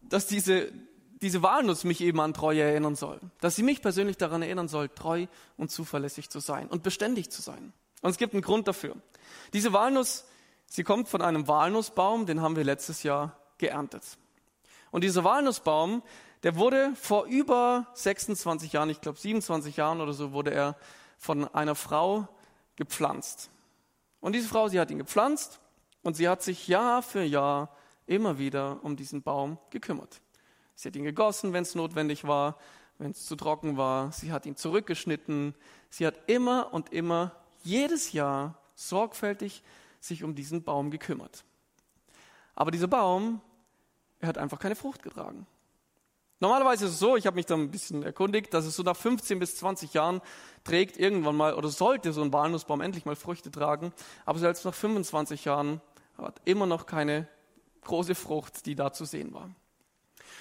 dass 0.00 0.26
diese, 0.26 0.72
diese 1.20 1.42
Walnuss 1.42 1.84
mich 1.84 2.00
eben 2.00 2.20
an 2.20 2.34
Treue 2.34 2.62
erinnern 2.62 2.96
soll. 2.96 3.20
Dass 3.40 3.56
sie 3.56 3.62
mich 3.62 3.82
persönlich 3.82 4.16
daran 4.16 4.42
erinnern 4.42 4.68
soll, 4.68 4.88
treu 4.88 5.26
und 5.56 5.70
zuverlässig 5.70 6.30
zu 6.30 6.40
sein 6.40 6.68
und 6.68 6.82
beständig 6.82 7.30
zu 7.30 7.42
sein. 7.42 7.72
Und 8.00 8.10
es 8.10 8.16
gibt 8.16 8.32
einen 8.32 8.42
Grund 8.42 8.68
dafür. 8.68 8.96
Diese 9.52 9.72
Walnuss, 9.72 10.24
sie 10.66 10.84
kommt 10.84 11.08
von 11.08 11.22
einem 11.22 11.48
Walnussbaum, 11.48 12.26
den 12.26 12.40
haben 12.40 12.56
wir 12.56 12.64
letztes 12.64 13.02
Jahr 13.02 13.36
geerntet. 13.58 14.04
Und 14.90 15.04
dieser 15.04 15.24
Walnussbaum, 15.24 16.02
der 16.42 16.56
wurde 16.56 16.92
vor 16.94 17.26
über 17.26 17.86
26 17.94 18.72
Jahren, 18.72 18.90
ich 18.90 19.00
glaube 19.00 19.18
27 19.18 19.76
Jahren 19.76 20.00
oder 20.00 20.12
so, 20.12 20.32
wurde 20.32 20.52
er 20.52 20.76
von 21.18 21.46
einer 21.54 21.74
Frau 21.74 22.28
gepflanzt. 22.76 23.50
Und 24.20 24.34
diese 24.34 24.48
Frau, 24.48 24.68
sie 24.68 24.80
hat 24.80 24.90
ihn 24.90 24.98
gepflanzt 24.98 25.60
und 26.02 26.16
sie 26.16 26.28
hat 26.28 26.42
sich 26.42 26.66
Jahr 26.66 27.02
für 27.02 27.22
Jahr 27.22 27.76
immer 28.06 28.38
wieder 28.38 28.82
um 28.82 28.96
diesen 28.96 29.22
Baum 29.22 29.58
gekümmert. 29.70 30.20
Sie 30.74 30.88
hat 30.88 30.96
ihn 30.96 31.04
gegossen, 31.04 31.52
wenn 31.52 31.62
es 31.62 31.74
notwendig 31.74 32.26
war, 32.26 32.56
wenn 32.98 33.10
es 33.10 33.26
zu 33.26 33.36
trocken 33.36 33.76
war. 33.76 34.12
Sie 34.12 34.32
hat 34.32 34.46
ihn 34.46 34.56
zurückgeschnitten. 34.56 35.54
Sie 35.90 36.06
hat 36.06 36.14
immer 36.26 36.72
und 36.72 36.92
immer 36.92 37.32
jedes 37.62 38.12
Jahr 38.12 38.58
sorgfältig 38.74 39.62
sich 40.00 40.24
um 40.24 40.34
diesen 40.34 40.62
Baum 40.62 40.90
gekümmert. 40.90 41.44
Aber 42.54 42.70
dieser 42.70 42.88
Baum, 42.88 43.40
er 44.20 44.28
hat 44.28 44.38
einfach 44.38 44.58
keine 44.58 44.76
Frucht 44.76 45.02
getragen. 45.02 45.46
Normalerweise 46.40 46.86
ist 46.86 46.92
es 46.92 46.98
so, 46.98 47.16
ich 47.16 47.26
habe 47.26 47.36
mich 47.36 47.44
da 47.44 47.54
ein 47.54 47.70
bisschen 47.70 48.02
erkundigt, 48.02 48.54
dass 48.54 48.64
es 48.64 48.74
so 48.74 48.82
nach 48.82 48.96
15 48.96 49.38
bis 49.38 49.56
20 49.56 49.92
Jahren 49.92 50.22
trägt 50.64 50.96
irgendwann 50.96 51.36
mal 51.36 51.54
oder 51.54 51.68
sollte 51.68 52.14
so 52.14 52.22
ein 52.22 52.32
Walnussbaum 52.32 52.80
endlich 52.80 53.04
mal 53.04 53.14
Früchte 53.14 53.50
tragen, 53.50 53.92
aber 54.24 54.38
selbst 54.38 54.64
nach 54.64 54.74
25 54.74 55.44
Jahren 55.44 55.82
hat 56.16 56.40
immer 56.46 56.64
noch 56.64 56.86
keine 56.86 57.28
große 57.82 58.14
Frucht, 58.14 58.64
die 58.64 58.74
da 58.74 58.92
zu 58.92 59.04
sehen 59.04 59.34
war. 59.34 59.50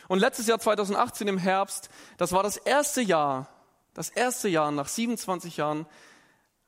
Und 0.08 0.19
letztes 0.19 0.47
Jahr 0.47 0.60
2018 0.60 1.27
im 1.27 1.38
Herbst, 1.38 1.89
das 2.17 2.32
war 2.32 2.43
das 2.43 2.55
erste 2.55 3.01
Jahr, 3.01 3.47
das 3.93 4.10
erste 4.10 4.47
Jahr 4.47 4.71
nach 4.71 4.88
27 4.88 5.58
Jahren, 5.58 5.86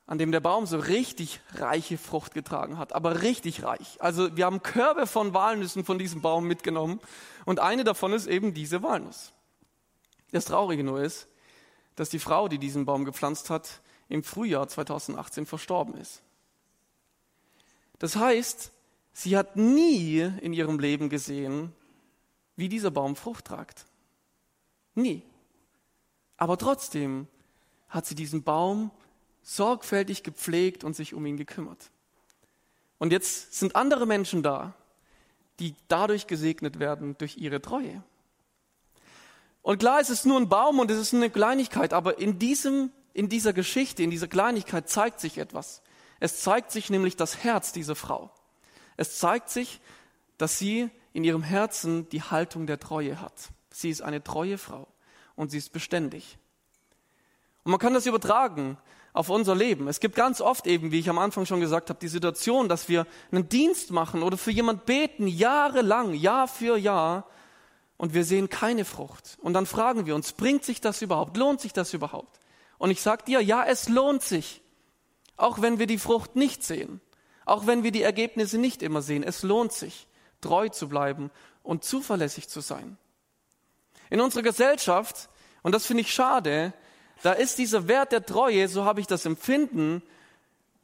an 0.06 0.18
dem 0.18 0.32
der 0.32 0.40
Baum 0.40 0.66
so 0.66 0.78
richtig 0.78 1.40
reiche 1.54 1.96
Frucht 1.96 2.34
getragen 2.34 2.78
hat, 2.78 2.92
aber 2.92 3.22
richtig 3.22 3.62
reich. 3.62 3.96
Also 4.00 4.36
wir 4.36 4.44
haben 4.44 4.62
Körbe 4.62 5.06
von 5.06 5.32
Walnüssen 5.32 5.84
von 5.84 5.98
diesem 5.98 6.20
Baum 6.20 6.46
mitgenommen 6.46 7.00
und 7.44 7.60
eine 7.60 7.84
davon 7.84 8.12
ist 8.12 8.26
eben 8.26 8.54
diese 8.54 8.82
Walnuss. 8.82 9.32
Das 10.32 10.46
Traurige 10.46 10.82
nur 10.84 11.02
ist, 11.02 11.28
dass 11.94 12.08
die 12.08 12.18
Frau, 12.18 12.48
die 12.48 12.58
diesen 12.58 12.84
Baum 12.84 13.04
gepflanzt 13.04 13.50
hat, 13.50 13.80
im 14.08 14.22
Frühjahr 14.22 14.66
2018 14.68 15.46
verstorben 15.46 15.96
ist. 15.96 16.22
Das 17.98 18.16
heißt, 18.16 18.72
sie 19.12 19.36
hat 19.36 19.56
nie 19.56 20.20
in 20.40 20.52
ihrem 20.52 20.78
Leben 20.78 21.08
gesehen, 21.08 21.72
wie 22.56 22.68
dieser 22.68 22.90
Baum 22.90 23.16
Frucht 23.16 23.46
tragt. 23.46 23.86
Nie. 24.94 25.22
Aber 26.36 26.58
trotzdem 26.58 27.28
hat 27.88 28.06
sie 28.06 28.14
diesen 28.14 28.42
Baum 28.42 28.90
sorgfältig 29.42 30.22
gepflegt 30.22 30.84
und 30.84 30.94
sich 30.94 31.14
um 31.14 31.26
ihn 31.26 31.36
gekümmert. 31.36 31.90
Und 32.98 33.12
jetzt 33.12 33.54
sind 33.54 33.76
andere 33.76 34.06
Menschen 34.06 34.42
da, 34.42 34.74
die 35.58 35.74
dadurch 35.88 36.26
gesegnet 36.26 36.78
werden 36.78 37.16
durch 37.18 37.36
ihre 37.36 37.60
Treue. 37.60 38.02
Und 39.62 39.78
klar, 39.78 40.00
es 40.00 40.10
ist 40.10 40.26
nur 40.26 40.38
ein 40.38 40.48
Baum 40.48 40.78
und 40.78 40.90
es 40.90 40.98
ist 40.98 41.14
eine 41.14 41.30
Kleinigkeit, 41.30 41.92
aber 41.92 42.18
in 42.18 42.38
diesem 42.38 42.90
in 43.14 43.28
dieser 43.28 43.52
Geschichte, 43.52 44.02
in 44.02 44.10
dieser 44.10 44.28
Kleinigkeit 44.28 44.88
zeigt 44.88 45.20
sich 45.20 45.38
etwas. 45.38 45.82
Es 46.20 46.40
zeigt 46.40 46.70
sich 46.70 46.90
nämlich 46.90 47.16
das 47.16 47.44
Herz 47.44 47.72
dieser 47.72 47.94
Frau. 47.94 48.30
Es 48.96 49.18
zeigt 49.18 49.50
sich, 49.50 49.80
dass 50.38 50.58
sie 50.58 50.90
in 51.12 51.24
ihrem 51.24 51.42
Herzen 51.42 52.08
die 52.08 52.22
Haltung 52.22 52.66
der 52.66 52.80
Treue 52.80 53.20
hat. 53.20 53.50
Sie 53.70 53.90
ist 53.90 54.02
eine 54.02 54.22
treue 54.22 54.58
Frau 54.58 54.88
und 55.36 55.50
sie 55.50 55.58
ist 55.58 55.72
beständig. 55.72 56.38
Und 57.64 57.70
man 57.70 57.80
kann 57.80 57.94
das 57.94 58.06
übertragen 58.06 58.78
auf 59.12 59.28
unser 59.28 59.54
Leben. 59.54 59.88
Es 59.88 60.00
gibt 60.00 60.14
ganz 60.14 60.40
oft 60.40 60.66
eben, 60.66 60.90
wie 60.90 60.98
ich 60.98 61.10
am 61.10 61.18
Anfang 61.18 61.46
schon 61.46 61.60
gesagt 61.60 61.90
habe, 61.90 62.00
die 62.00 62.08
Situation, 62.08 62.68
dass 62.68 62.88
wir 62.88 63.06
einen 63.30 63.48
Dienst 63.48 63.90
machen 63.90 64.22
oder 64.22 64.38
für 64.38 64.50
jemand 64.50 64.86
beten, 64.86 65.26
jahrelang, 65.26 66.14
Jahr 66.14 66.48
für 66.48 66.76
Jahr, 66.76 67.26
und 68.02 68.14
wir 68.14 68.24
sehen 68.24 68.48
keine 68.48 68.84
Frucht. 68.84 69.38
Und 69.42 69.52
dann 69.52 69.64
fragen 69.64 70.06
wir 70.06 70.16
uns, 70.16 70.32
bringt 70.32 70.64
sich 70.64 70.80
das 70.80 71.02
überhaupt? 71.02 71.36
Lohnt 71.36 71.60
sich 71.60 71.72
das 71.72 71.94
überhaupt? 71.94 72.40
Und 72.76 72.90
ich 72.90 73.00
sage 73.00 73.22
dir, 73.24 73.40
ja, 73.40 73.64
es 73.64 73.88
lohnt 73.88 74.24
sich. 74.24 74.60
Auch 75.36 75.62
wenn 75.62 75.78
wir 75.78 75.86
die 75.86 75.98
Frucht 75.98 76.34
nicht 76.34 76.64
sehen. 76.64 77.00
Auch 77.44 77.68
wenn 77.68 77.84
wir 77.84 77.92
die 77.92 78.02
Ergebnisse 78.02 78.58
nicht 78.58 78.82
immer 78.82 79.02
sehen. 79.02 79.22
Es 79.22 79.44
lohnt 79.44 79.72
sich, 79.72 80.08
treu 80.40 80.68
zu 80.68 80.88
bleiben 80.88 81.30
und 81.62 81.84
zuverlässig 81.84 82.48
zu 82.48 82.60
sein. 82.60 82.98
In 84.10 84.20
unserer 84.20 84.42
Gesellschaft, 84.42 85.28
und 85.62 85.72
das 85.72 85.86
finde 85.86 86.00
ich 86.00 86.12
schade, 86.12 86.74
da 87.22 87.32
ist 87.32 87.58
dieser 87.58 87.88
Wert 87.88 88.12
der 88.12 88.26
Treue, 88.26 88.68
so 88.68 88.84
habe 88.84 89.00
ich 89.00 89.06
das 89.06 89.24
Empfinden, 89.26 90.02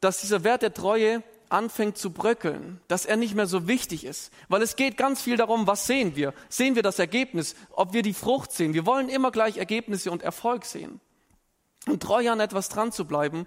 dass 0.01 0.21
dieser 0.21 0.43
Wert 0.43 0.61
der 0.61 0.73
Treue 0.73 1.23
anfängt 1.49 1.97
zu 1.97 2.11
bröckeln, 2.11 2.79
dass 2.87 3.05
er 3.05 3.17
nicht 3.17 3.35
mehr 3.35 3.47
so 3.47 3.67
wichtig 3.67 4.05
ist. 4.05 4.31
Weil 4.47 4.61
es 4.61 4.75
geht 4.75 4.97
ganz 4.97 5.21
viel 5.21 5.35
darum, 5.35 5.67
was 5.67 5.87
sehen 5.87 6.15
wir? 6.15 6.33
Sehen 6.47 6.75
wir 6.75 6.83
das 6.83 6.99
Ergebnis? 6.99 7.55
Ob 7.71 7.93
wir 7.93 8.03
die 8.03 8.13
Frucht 8.13 8.51
sehen? 8.51 8.73
Wir 8.73 8.85
wollen 8.85 9.09
immer 9.09 9.31
gleich 9.31 9.57
Ergebnisse 9.57 10.11
und 10.11 10.21
Erfolg 10.21 10.65
sehen. 10.65 11.01
Und 11.87 12.03
treu 12.03 12.29
an 12.29 12.39
etwas 12.39 12.69
dran 12.69 12.91
zu 12.91 13.05
bleiben, 13.05 13.45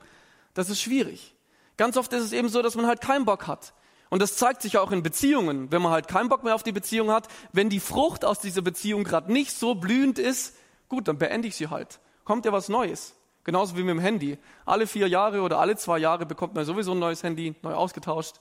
das 0.54 0.68
ist 0.68 0.80
schwierig. 0.80 1.34
Ganz 1.76 1.96
oft 1.96 2.12
ist 2.12 2.22
es 2.22 2.32
eben 2.32 2.48
so, 2.48 2.60
dass 2.60 2.74
man 2.74 2.86
halt 2.86 3.00
keinen 3.00 3.24
Bock 3.24 3.46
hat. 3.46 3.72
Und 4.10 4.20
das 4.20 4.36
zeigt 4.36 4.60
sich 4.60 4.76
auch 4.76 4.92
in 4.92 5.02
Beziehungen, 5.02 5.72
wenn 5.72 5.80
man 5.80 5.92
halt 5.92 6.06
keinen 6.06 6.28
Bock 6.28 6.44
mehr 6.44 6.54
auf 6.54 6.62
die 6.62 6.72
Beziehung 6.72 7.10
hat. 7.10 7.28
Wenn 7.52 7.70
die 7.70 7.80
Frucht 7.80 8.24
aus 8.24 8.40
dieser 8.40 8.60
Beziehung 8.60 9.04
gerade 9.04 9.32
nicht 9.32 9.52
so 9.52 9.74
blühend 9.74 10.18
ist, 10.18 10.54
gut, 10.88 11.08
dann 11.08 11.16
beende 11.16 11.48
ich 11.48 11.56
sie 11.56 11.68
halt. 11.68 11.98
Kommt 12.24 12.44
ja 12.44 12.52
was 12.52 12.68
Neues. 12.68 13.14
Genauso 13.44 13.76
wie 13.76 13.82
mit 13.82 13.90
dem 13.90 13.98
Handy. 13.98 14.38
Alle 14.64 14.86
vier 14.86 15.08
Jahre 15.08 15.42
oder 15.42 15.58
alle 15.58 15.76
zwei 15.76 15.98
Jahre 15.98 16.26
bekommt 16.26 16.54
man 16.54 16.64
sowieso 16.64 16.92
ein 16.92 16.98
neues 16.98 17.22
Handy, 17.22 17.54
neu 17.62 17.74
ausgetauscht. 17.74 18.36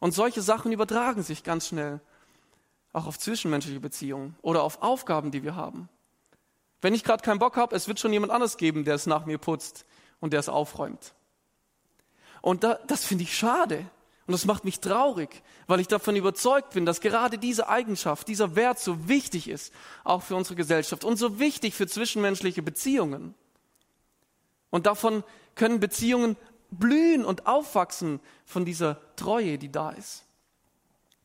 Und 0.00 0.12
solche 0.12 0.42
Sachen 0.42 0.72
übertragen 0.72 1.22
sich 1.22 1.44
ganz 1.44 1.68
schnell 1.68 2.00
auch 2.92 3.06
auf 3.06 3.18
zwischenmenschliche 3.18 3.80
Beziehungen 3.80 4.34
oder 4.42 4.62
auf 4.62 4.82
Aufgaben, 4.82 5.30
die 5.30 5.44
wir 5.44 5.54
haben. 5.54 5.88
Wenn 6.80 6.94
ich 6.94 7.04
gerade 7.04 7.22
keinen 7.22 7.38
Bock 7.38 7.56
habe, 7.56 7.76
es 7.76 7.86
wird 7.86 8.00
schon 8.00 8.12
jemand 8.12 8.32
anders 8.32 8.56
geben, 8.56 8.84
der 8.84 8.94
es 8.94 9.06
nach 9.06 9.26
mir 9.26 9.38
putzt 9.38 9.84
und 10.18 10.32
der 10.32 10.40
es 10.40 10.48
aufräumt. 10.48 11.14
Und 12.42 12.64
da, 12.64 12.78
das 12.86 13.04
finde 13.04 13.24
ich 13.24 13.36
schade. 13.36 13.86
Und 14.30 14.34
das 14.34 14.44
macht 14.44 14.64
mich 14.64 14.78
traurig, 14.78 15.42
weil 15.66 15.80
ich 15.80 15.88
davon 15.88 16.14
überzeugt 16.14 16.74
bin, 16.74 16.86
dass 16.86 17.00
gerade 17.00 17.36
diese 17.36 17.68
Eigenschaft, 17.68 18.28
dieser 18.28 18.54
Wert 18.54 18.78
so 18.78 19.08
wichtig 19.08 19.48
ist, 19.48 19.72
auch 20.04 20.22
für 20.22 20.36
unsere 20.36 20.54
Gesellschaft 20.54 21.02
und 21.02 21.16
so 21.16 21.40
wichtig 21.40 21.74
für 21.74 21.88
zwischenmenschliche 21.88 22.62
Beziehungen. 22.62 23.34
Und 24.70 24.86
davon 24.86 25.24
können 25.56 25.80
Beziehungen 25.80 26.36
blühen 26.70 27.24
und 27.24 27.48
aufwachsen 27.48 28.20
von 28.44 28.64
dieser 28.64 29.00
Treue, 29.16 29.58
die 29.58 29.72
da 29.72 29.90
ist. 29.90 30.22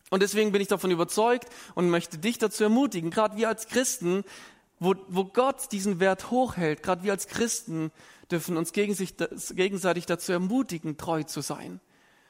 Und 0.10 0.24
deswegen 0.24 0.52
bin 0.52 0.64
ich 0.64 0.68
davon 0.68 0.90
überzeugt 0.90 1.48
und 1.76 1.92
möchte 1.92 2.18
dich 2.18 2.40
dazu 2.40 2.64
ermutigen, 2.64 3.12
gerade 3.12 3.38
wir 3.38 3.50
als 3.50 3.68
Christen, 3.68 4.24
wo, 4.80 4.96
wo 5.10 5.26
Gott 5.26 5.72
diesen 5.72 6.00
Wert 6.00 6.32
hochhält, 6.32 6.82
gerade 6.82 7.04
wir 7.04 7.12
als 7.12 7.28
Christen 7.28 7.92
dürfen 8.32 8.58
uns 8.58 8.74
gegenseitig 8.74 10.08
dazu 10.08 10.32
ermutigen, 10.32 10.98
treu 10.98 11.22
zu 11.22 11.42
sein 11.42 11.82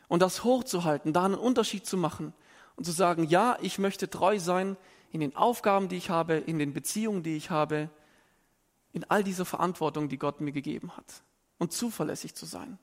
und 0.08 0.22
das 0.22 0.44
hochzuhalten, 0.44 1.14
da 1.14 1.26
einen 1.26 1.36
Unterschied 1.36 1.86
zu 1.86 1.98
machen 1.98 2.34
und 2.76 2.86
zu 2.86 2.92
sagen, 2.92 3.26
ja, 3.26 3.58
ich 3.62 3.80
möchte 3.80 4.10
treu 4.10 4.40
sein 4.40 4.78
in 5.12 5.20
den 5.22 5.36
Aufgaben, 5.36 5.90
die 5.90 5.98
ich 5.98 6.10
habe, 6.10 6.36
in 6.36 6.60
den 6.60 6.74
Beziehungen, 6.74 7.24
die 7.24 7.38
ich 7.38 7.50
habe, 7.50 7.90
in 8.92 9.04
all 9.10 9.24
dieser 9.24 9.46
Verantwortung, 9.46 10.10
die 10.10 10.18
Gott 10.18 10.42
mir 10.42 10.52
gegeben 10.52 10.96
hat 10.96 11.24
und 11.58 11.74
zuverlässig 11.74 12.36
zu 12.36 12.46
sein. 12.46 12.80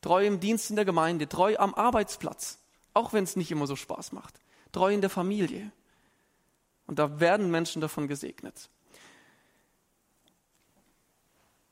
Treu 0.00 0.26
im 0.26 0.40
Dienst 0.40 0.70
in 0.70 0.76
der 0.76 0.84
Gemeinde, 0.84 1.28
treu 1.28 1.56
am 1.58 1.74
Arbeitsplatz, 1.74 2.58
auch 2.94 3.12
wenn 3.12 3.24
es 3.24 3.36
nicht 3.36 3.50
immer 3.50 3.66
so 3.66 3.76
Spaß 3.76 4.12
macht. 4.12 4.38
Treu 4.72 4.92
in 4.92 5.00
der 5.00 5.10
Familie. 5.10 5.72
Und 6.86 6.98
da 6.98 7.18
werden 7.18 7.50
Menschen 7.50 7.80
davon 7.80 8.08
gesegnet. 8.08 8.70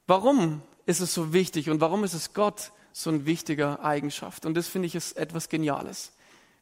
Warum 0.06 0.62
ist 0.86 1.00
es 1.00 1.14
so 1.14 1.32
wichtig 1.32 1.70
und 1.70 1.80
warum 1.80 2.04
ist 2.04 2.14
es 2.14 2.34
Gott 2.34 2.72
so 2.96 3.10
eine 3.10 3.26
wichtige 3.26 3.80
Eigenschaft. 3.80 4.46
Und 4.46 4.54
das 4.54 4.68
finde 4.68 4.86
ich 4.86 4.94
ist 4.94 5.16
etwas 5.16 5.48
Geniales. 5.48 6.12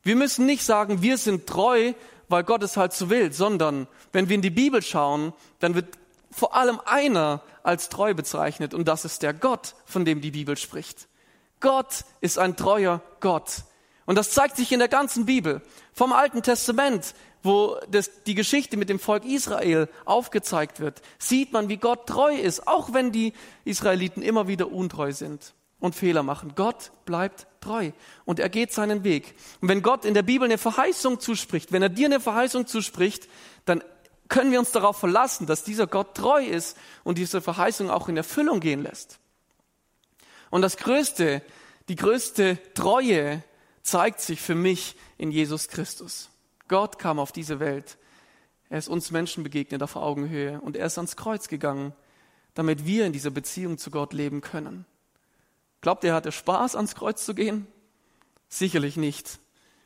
Wir 0.02 0.16
müssen 0.16 0.46
nicht 0.46 0.64
sagen, 0.64 1.02
wir 1.02 1.18
sind 1.18 1.46
treu, 1.46 1.92
weil 2.28 2.42
Gott 2.42 2.62
es 2.62 2.78
halt 2.78 2.94
so 2.94 3.10
will, 3.10 3.32
sondern 3.32 3.86
wenn 4.12 4.28
wir 4.30 4.34
in 4.34 4.42
die 4.42 4.50
Bibel 4.50 4.80
schauen, 4.80 5.34
dann 5.60 5.74
wird 5.74 5.98
vor 6.30 6.56
allem 6.56 6.80
einer 6.86 7.42
als 7.62 7.90
treu 7.90 8.14
bezeichnet 8.14 8.72
und 8.72 8.88
das 8.88 9.04
ist 9.04 9.22
der 9.22 9.34
Gott, 9.34 9.74
von 9.84 10.06
dem 10.06 10.22
die 10.22 10.30
Bibel 10.30 10.56
spricht. 10.56 11.06
Gott 11.60 12.04
ist 12.22 12.38
ein 12.38 12.56
treuer 12.56 13.02
Gott. 13.20 13.64
Und 14.06 14.16
das 14.16 14.30
zeigt 14.30 14.56
sich 14.56 14.72
in 14.72 14.78
der 14.78 14.88
ganzen 14.88 15.26
Bibel. 15.26 15.60
Vom 15.92 16.14
Alten 16.14 16.42
Testament, 16.42 17.14
wo 17.42 17.76
das, 17.90 18.10
die 18.24 18.34
Geschichte 18.34 18.78
mit 18.78 18.88
dem 18.88 18.98
Volk 18.98 19.26
Israel 19.26 19.88
aufgezeigt 20.06 20.80
wird, 20.80 21.02
sieht 21.18 21.52
man, 21.52 21.68
wie 21.68 21.76
Gott 21.76 22.06
treu 22.06 22.34
ist, 22.34 22.66
auch 22.66 22.94
wenn 22.94 23.12
die 23.12 23.34
Israeliten 23.66 24.22
immer 24.22 24.48
wieder 24.48 24.72
untreu 24.72 25.12
sind 25.12 25.52
und 25.82 25.96
Fehler 25.96 26.22
machen. 26.22 26.52
Gott 26.54 26.92
bleibt 27.04 27.48
treu 27.60 27.90
und 28.24 28.38
er 28.38 28.48
geht 28.48 28.72
seinen 28.72 29.02
Weg. 29.02 29.34
Und 29.60 29.68
wenn 29.68 29.82
Gott 29.82 30.04
in 30.04 30.14
der 30.14 30.22
Bibel 30.22 30.46
eine 30.46 30.56
Verheißung 30.56 31.18
zuspricht, 31.18 31.72
wenn 31.72 31.82
er 31.82 31.88
dir 31.88 32.06
eine 32.06 32.20
Verheißung 32.20 32.68
zuspricht, 32.68 33.28
dann 33.64 33.82
können 34.28 34.52
wir 34.52 34.60
uns 34.60 34.70
darauf 34.70 34.96
verlassen, 34.96 35.46
dass 35.46 35.64
dieser 35.64 35.88
Gott 35.88 36.14
treu 36.14 36.42
ist 36.42 36.76
und 37.02 37.18
diese 37.18 37.42
Verheißung 37.42 37.90
auch 37.90 38.08
in 38.08 38.16
Erfüllung 38.16 38.60
gehen 38.60 38.82
lässt. 38.82 39.18
Und 40.50 40.62
das 40.62 40.76
Größte, 40.76 41.42
die 41.88 41.96
größte 41.96 42.58
Treue 42.74 43.42
zeigt 43.82 44.20
sich 44.20 44.40
für 44.40 44.54
mich 44.54 44.94
in 45.18 45.32
Jesus 45.32 45.66
Christus. 45.66 46.30
Gott 46.68 47.00
kam 47.00 47.18
auf 47.18 47.32
diese 47.32 47.58
Welt. 47.58 47.98
Er 48.70 48.78
ist 48.78 48.88
uns 48.88 49.10
Menschen 49.10 49.42
begegnet 49.42 49.82
auf 49.82 49.96
Augenhöhe 49.96 50.60
und 50.60 50.76
er 50.76 50.86
ist 50.86 50.96
ans 50.96 51.16
Kreuz 51.16 51.48
gegangen, 51.48 51.92
damit 52.54 52.86
wir 52.86 53.04
in 53.04 53.12
dieser 53.12 53.30
Beziehung 53.30 53.78
zu 53.78 53.90
Gott 53.90 54.12
leben 54.12 54.42
können. 54.42 54.86
Glaubt 55.82 56.04
ihr, 56.04 56.10
er 56.10 56.16
hatte 56.16 56.32
Spaß, 56.32 56.76
ans 56.76 56.94
Kreuz 56.94 57.26
zu 57.26 57.34
gehen? 57.34 57.66
Sicherlich 58.48 58.96
nicht. 58.96 59.40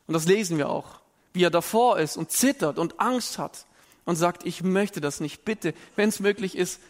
Und 0.07 0.13
das 0.15 0.27
lesen 0.27 0.59
wir 0.59 0.69
auch, 0.69 1.01
wie 1.33 1.43
er 1.43 1.51
davor 1.51 1.99
ist 1.99 2.17
und 2.17 2.31
zittert 2.31 2.79
und 2.79 3.01
Angst 3.01 3.39
hat 3.39 3.67
und 4.05 4.15
sagt, 4.17 4.45
ich 4.45 4.63
möchte 4.63 5.01
das 5.01 5.21
nicht, 5.21 5.45
bitte, 5.45 5.75
wenn 5.97 6.11
es 6.11 6.21
möglich 6.21 6.55
ist, 6.57 6.81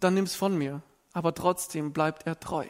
dann 0.00 0.14
nimm 0.14 0.24
es 0.24 0.34
von 0.34 0.56
mir. 0.56 0.82
Aber 1.12 1.34
trotzdem 1.34 1.92
bleibt 1.92 2.26
er 2.26 2.40
treu. 2.40 2.66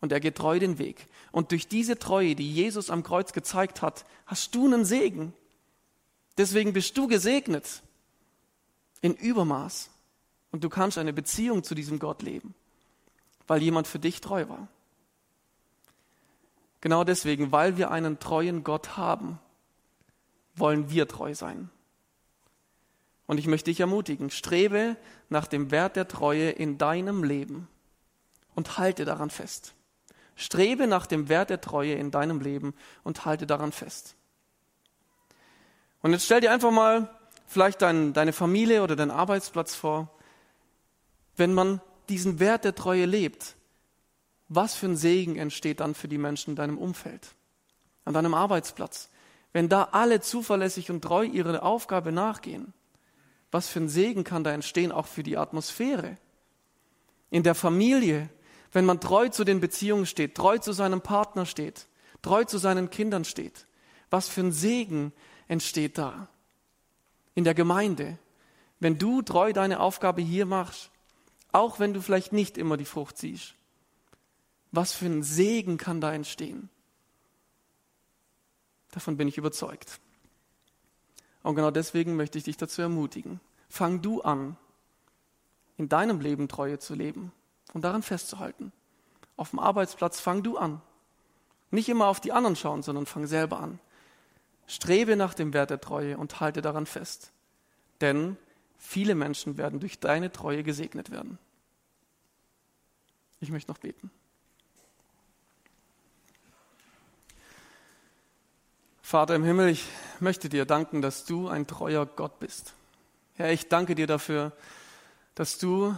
Und 0.00 0.12
er 0.12 0.20
geht 0.20 0.36
treu 0.36 0.60
den 0.60 0.78
Weg. 0.78 1.08
Und 1.32 1.50
durch 1.50 1.66
diese 1.66 1.98
Treue, 1.98 2.36
die 2.36 2.52
Jesus 2.52 2.90
am 2.90 3.02
Kreuz 3.02 3.32
gezeigt 3.32 3.82
hat, 3.82 4.04
hast 4.26 4.54
du 4.54 4.66
einen 4.66 4.84
Segen. 4.84 5.32
Deswegen 6.36 6.72
bist 6.74 6.96
du 6.96 7.08
gesegnet 7.08 7.82
in 9.00 9.14
Übermaß. 9.14 9.90
Und 10.52 10.62
du 10.62 10.68
kannst 10.68 10.98
eine 10.98 11.12
Beziehung 11.12 11.64
zu 11.64 11.74
diesem 11.74 11.98
Gott 11.98 12.22
leben 12.22 12.54
weil 13.48 13.62
jemand 13.62 13.88
für 13.88 13.98
dich 13.98 14.20
treu 14.20 14.48
war. 14.48 14.68
Genau 16.80 17.02
deswegen, 17.02 17.50
weil 17.50 17.76
wir 17.76 17.90
einen 17.90 18.20
treuen 18.20 18.62
Gott 18.62 18.96
haben, 18.96 19.40
wollen 20.54 20.90
wir 20.90 21.08
treu 21.08 21.34
sein. 21.34 21.70
Und 23.26 23.38
ich 23.38 23.46
möchte 23.46 23.70
dich 23.70 23.80
ermutigen, 23.80 24.30
strebe 24.30 24.96
nach 25.28 25.46
dem 25.46 25.70
Wert 25.70 25.96
der 25.96 26.08
Treue 26.08 26.50
in 26.50 26.78
deinem 26.78 27.24
Leben 27.24 27.68
und 28.54 28.78
halte 28.78 29.04
daran 29.04 29.30
fest. 29.30 29.74
Strebe 30.36 30.86
nach 30.86 31.06
dem 31.06 31.28
Wert 31.28 31.50
der 31.50 31.60
Treue 31.60 31.94
in 31.94 32.10
deinem 32.10 32.40
Leben 32.40 32.74
und 33.02 33.24
halte 33.24 33.46
daran 33.46 33.72
fest. 33.72 34.14
Und 36.00 36.12
jetzt 36.12 36.26
stell 36.26 36.40
dir 36.40 36.52
einfach 36.52 36.70
mal 36.70 37.10
vielleicht 37.46 37.82
dein, 37.82 38.12
deine 38.12 38.32
Familie 38.32 38.82
oder 38.82 38.94
deinen 38.94 39.10
Arbeitsplatz 39.10 39.74
vor, 39.74 40.10
wenn 41.36 41.52
man 41.52 41.80
diesen 42.08 42.40
Wert 42.40 42.64
der 42.64 42.74
Treue 42.74 43.06
lebt, 43.06 43.56
was 44.48 44.74
für 44.74 44.86
ein 44.86 44.96
Segen 44.96 45.36
entsteht 45.36 45.80
dann 45.80 45.94
für 45.94 46.08
die 46.08 46.18
Menschen 46.18 46.50
in 46.50 46.56
deinem 46.56 46.78
Umfeld, 46.78 47.34
an 48.04 48.14
deinem 48.14 48.34
Arbeitsplatz. 48.34 49.10
Wenn 49.52 49.68
da 49.68 49.88
alle 49.92 50.20
zuverlässig 50.20 50.90
und 50.90 51.02
treu 51.02 51.24
ihre 51.24 51.62
Aufgabe 51.62 52.12
nachgehen, 52.12 52.72
was 53.50 53.68
für 53.68 53.80
ein 53.80 53.88
Segen 53.88 54.24
kann 54.24 54.44
da 54.44 54.52
entstehen, 54.52 54.92
auch 54.92 55.06
für 55.06 55.22
die 55.22 55.36
Atmosphäre. 55.36 56.18
In 57.30 57.42
der 57.42 57.54
Familie, 57.54 58.28
wenn 58.72 58.84
man 58.84 59.00
treu 59.00 59.28
zu 59.28 59.44
den 59.44 59.60
Beziehungen 59.60 60.06
steht, 60.06 60.34
treu 60.34 60.58
zu 60.58 60.72
seinem 60.72 61.00
Partner 61.00 61.46
steht, 61.46 61.86
treu 62.22 62.44
zu 62.44 62.58
seinen 62.58 62.90
Kindern 62.90 63.24
steht, 63.24 63.66
was 64.10 64.28
für 64.28 64.42
ein 64.42 64.52
Segen 64.52 65.12
entsteht 65.46 65.98
da. 65.98 66.28
In 67.34 67.44
der 67.44 67.54
Gemeinde, 67.54 68.18
wenn 68.80 68.98
du 68.98 69.22
treu 69.22 69.52
deine 69.52 69.80
Aufgabe 69.80 70.20
hier 70.20 70.46
machst, 70.46 70.90
Auch 71.52 71.78
wenn 71.78 71.94
du 71.94 72.00
vielleicht 72.00 72.32
nicht 72.32 72.58
immer 72.58 72.76
die 72.76 72.84
Frucht 72.84 73.18
siehst. 73.18 73.54
Was 74.70 74.92
für 74.92 75.06
ein 75.06 75.22
Segen 75.22 75.78
kann 75.78 76.00
da 76.00 76.12
entstehen? 76.12 76.68
Davon 78.90 79.16
bin 79.16 79.28
ich 79.28 79.38
überzeugt. 79.38 80.00
Und 81.42 81.54
genau 81.54 81.70
deswegen 81.70 82.16
möchte 82.16 82.38
ich 82.38 82.44
dich 82.44 82.56
dazu 82.56 82.82
ermutigen. 82.82 83.40
Fang 83.68 84.02
du 84.02 84.20
an, 84.22 84.56
in 85.76 85.88
deinem 85.88 86.20
Leben 86.20 86.48
Treue 86.48 86.78
zu 86.78 86.94
leben 86.94 87.32
und 87.72 87.82
daran 87.82 88.02
festzuhalten. 88.02 88.72
Auf 89.36 89.50
dem 89.50 89.58
Arbeitsplatz 89.58 90.20
fang 90.20 90.42
du 90.42 90.58
an. 90.58 90.82
Nicht 91.70 91.88
immer 91.88 92.06
auf 92.06 92.20
die 92.20 92.32
anderen 92.32 92.56
schauen, 92.56 92.82
sondern 92.82 93.06
fang 93.06 93.26
selber 93.26 93.60
an. 93.60 93.78
Strebe 94.66 95.16
nach 95.16 95.34
dem 95.34 95.52
Wert 95.52 95.70
der 95.70 95.80
Treue 95.80 96.18
und 96.18 96.40
halte 96.40 96.60
daran 96.60 96.86
fest. 96.86 97.32
Denn 98.00 98.36
viele 98.78 99.14
Menschen 99.14 99.58
werden 99.58 99.80
durch 99.80 99.98
deine 99.98 100.32
Treue 100.32 100.62
gesegnet 100.62 101.10
werden. 101.10 101.38
Ich 103.40 103.50
möchte 103.50 103.70
noch 103.70 103.78
beten. 103.78 104.10
Vater 109.02 109.34
im 109.34 109.44
Himmel, 109.44 109.68
ich 109.70 109.86
möchte 110.20 110.48
dir 110.48 110.64
danken, 110.64 111.00
dass 111.00 111.24
du 111.24 111.48
ein 111.48 111.66
treuer 111.66 112.04
Gott 112.04 112.38
bist. 112.40 112.74
Herr, 113.36 113.52
ich 113.52 113.68
danke 113.68 113.94
dir 113.94 114.06
dafür, 114.06 114.52
dass 115.34 115.58
du 115.58 115.96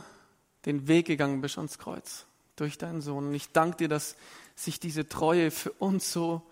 den 0.67 0.87
Weg 0.87 1.07
gegangen 1.07 1.41
bist 1.41 1.57
ans 1.57 1.79
Kreuz 1.79 2.27
durch 2.57 2.79
deinen 2.79 3.01
Sohn. 3.01 3.29
Und 3.29 3.35
ich 3.35 3.51
danke 3.51 3.79
dir, 3.79 3.89
dass 3.89 4.15
sich 4.55 4.79
diese 4.79 5.09
Treue 5.09 5.51
für 5.51 5.73
uns 5.73 6.13
so, 6.13 6.43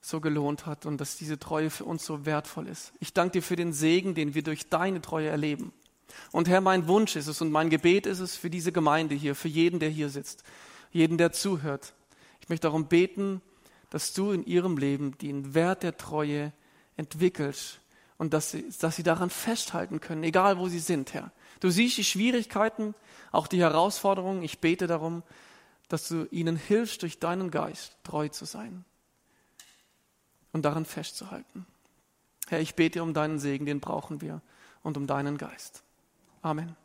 so 0.00 0.20
gelohnt 0.20 0.66
hat 0.66 0.86
und 0.86 1.00
dass 1.00 1.16
diese 1.16 1.38
Treue 1.38 1.70
für 1.70 1.84
uns 1.84 2.04
so 2.04 2.24
wertvoll 2.24 2.68
ist. 2.68 2.92
Ich 3.00 3.12
danke 3.12 3.32
dir 3.32 3.42
für 3.42 3.56
den 3.56 3.72
Segen, 3.72 4.14
den 4.14 4.34
wir 4.34 4.42
durch 4.42 4.68
deine 4.68 5.00
Treue 5.00 5.28
erleben. 5.28 5.72
Und 6.32 6.48
Herr, 6.48 6.60
mein 6.60 6.88
Wunsch 6.88 7.16
ist 7.16 7.26
es 7.26 7.40
und 7.40 7.50
mein 7.50 7.70
Gebet 7.70 8.06
ist 8.06 8.20
es 8.20 8.36
für 8.36 8.50
diese 8.50 8.72
Gemeinde 8.72 9.14
hier, 9.14 9.34
für 9.34 9.48
jeden, 9.48 9.80
der 9.80 9.90
hier 9.90 10.08
sitzt, 10.08 10.42
jeden, 10.90 11.18
der 11.18 11.32
zuhört. 11.32 11.94
Ich 12.40 12.48
möchte 12.48 12.66
darum 12.66 12.86
beten, 12.86 13.42
dass 13.90 14.12
du 14.14 14.32
in 14.32 14.44
ihrem 14.44 14.78
Leben 14.78 15.18
den 15.18 15.54
Wert 15.54 15.82
der 15.82 15.96
Treue 15.96 16.52
entwickelst 16.96 17.80
und 18.16 18.32
dass 18.32 18.52
sie, 18.52 18.64
dass 18.80 18.96
sie 18.96 19.02
daran 19.02 19.30
festhalten 19.30 20.00
können, 20.00 20.24
egal 20.24 20.58
wo 20.58 20.68
sie 20.68 20.78
sind, 20.78 21.12
Herr. 21.14 21.32
Du 21.60 21.70
siehst 21.70 21.98
die 21.98 22.04
Schwierigkeiten, 22.04 22.94
auch 23.32 23.46
die 23.46 23.60
Herausforderungen. 23.60 24.42
Ich 24.42 24.60
bete 24.60 24.86
darum, 24.86 25.22
dass 25.88 26.08
du 26.08 26.26
ihnen 26.30 26.56
hilfst, 26.56 27.02
durch 27.02 27.18
deinen 27.18 27.50
Geist 27.50 27.96
treu 28.04 28.28
zu 28.28 28.44
sein 28.44 28.84
und 30.52 30.64
daran 30.64 30.84
festzuhalten. 30.84 31.66
Herr, 32.48 32.60
ich 32.60 32.74
bete 32.74 33.02
um 33.02 33.14
deinen 33.14 33.38
Segen, 33.38 33.66
den 33.66 33.80
brauchen 33.80 34.20
wir, 34.20 34.40
und 34.82 34.96
um 34.96 35.06
deinen 35.06 35.38
Geist. 35.38 35.82
Amen. 36.42 36.76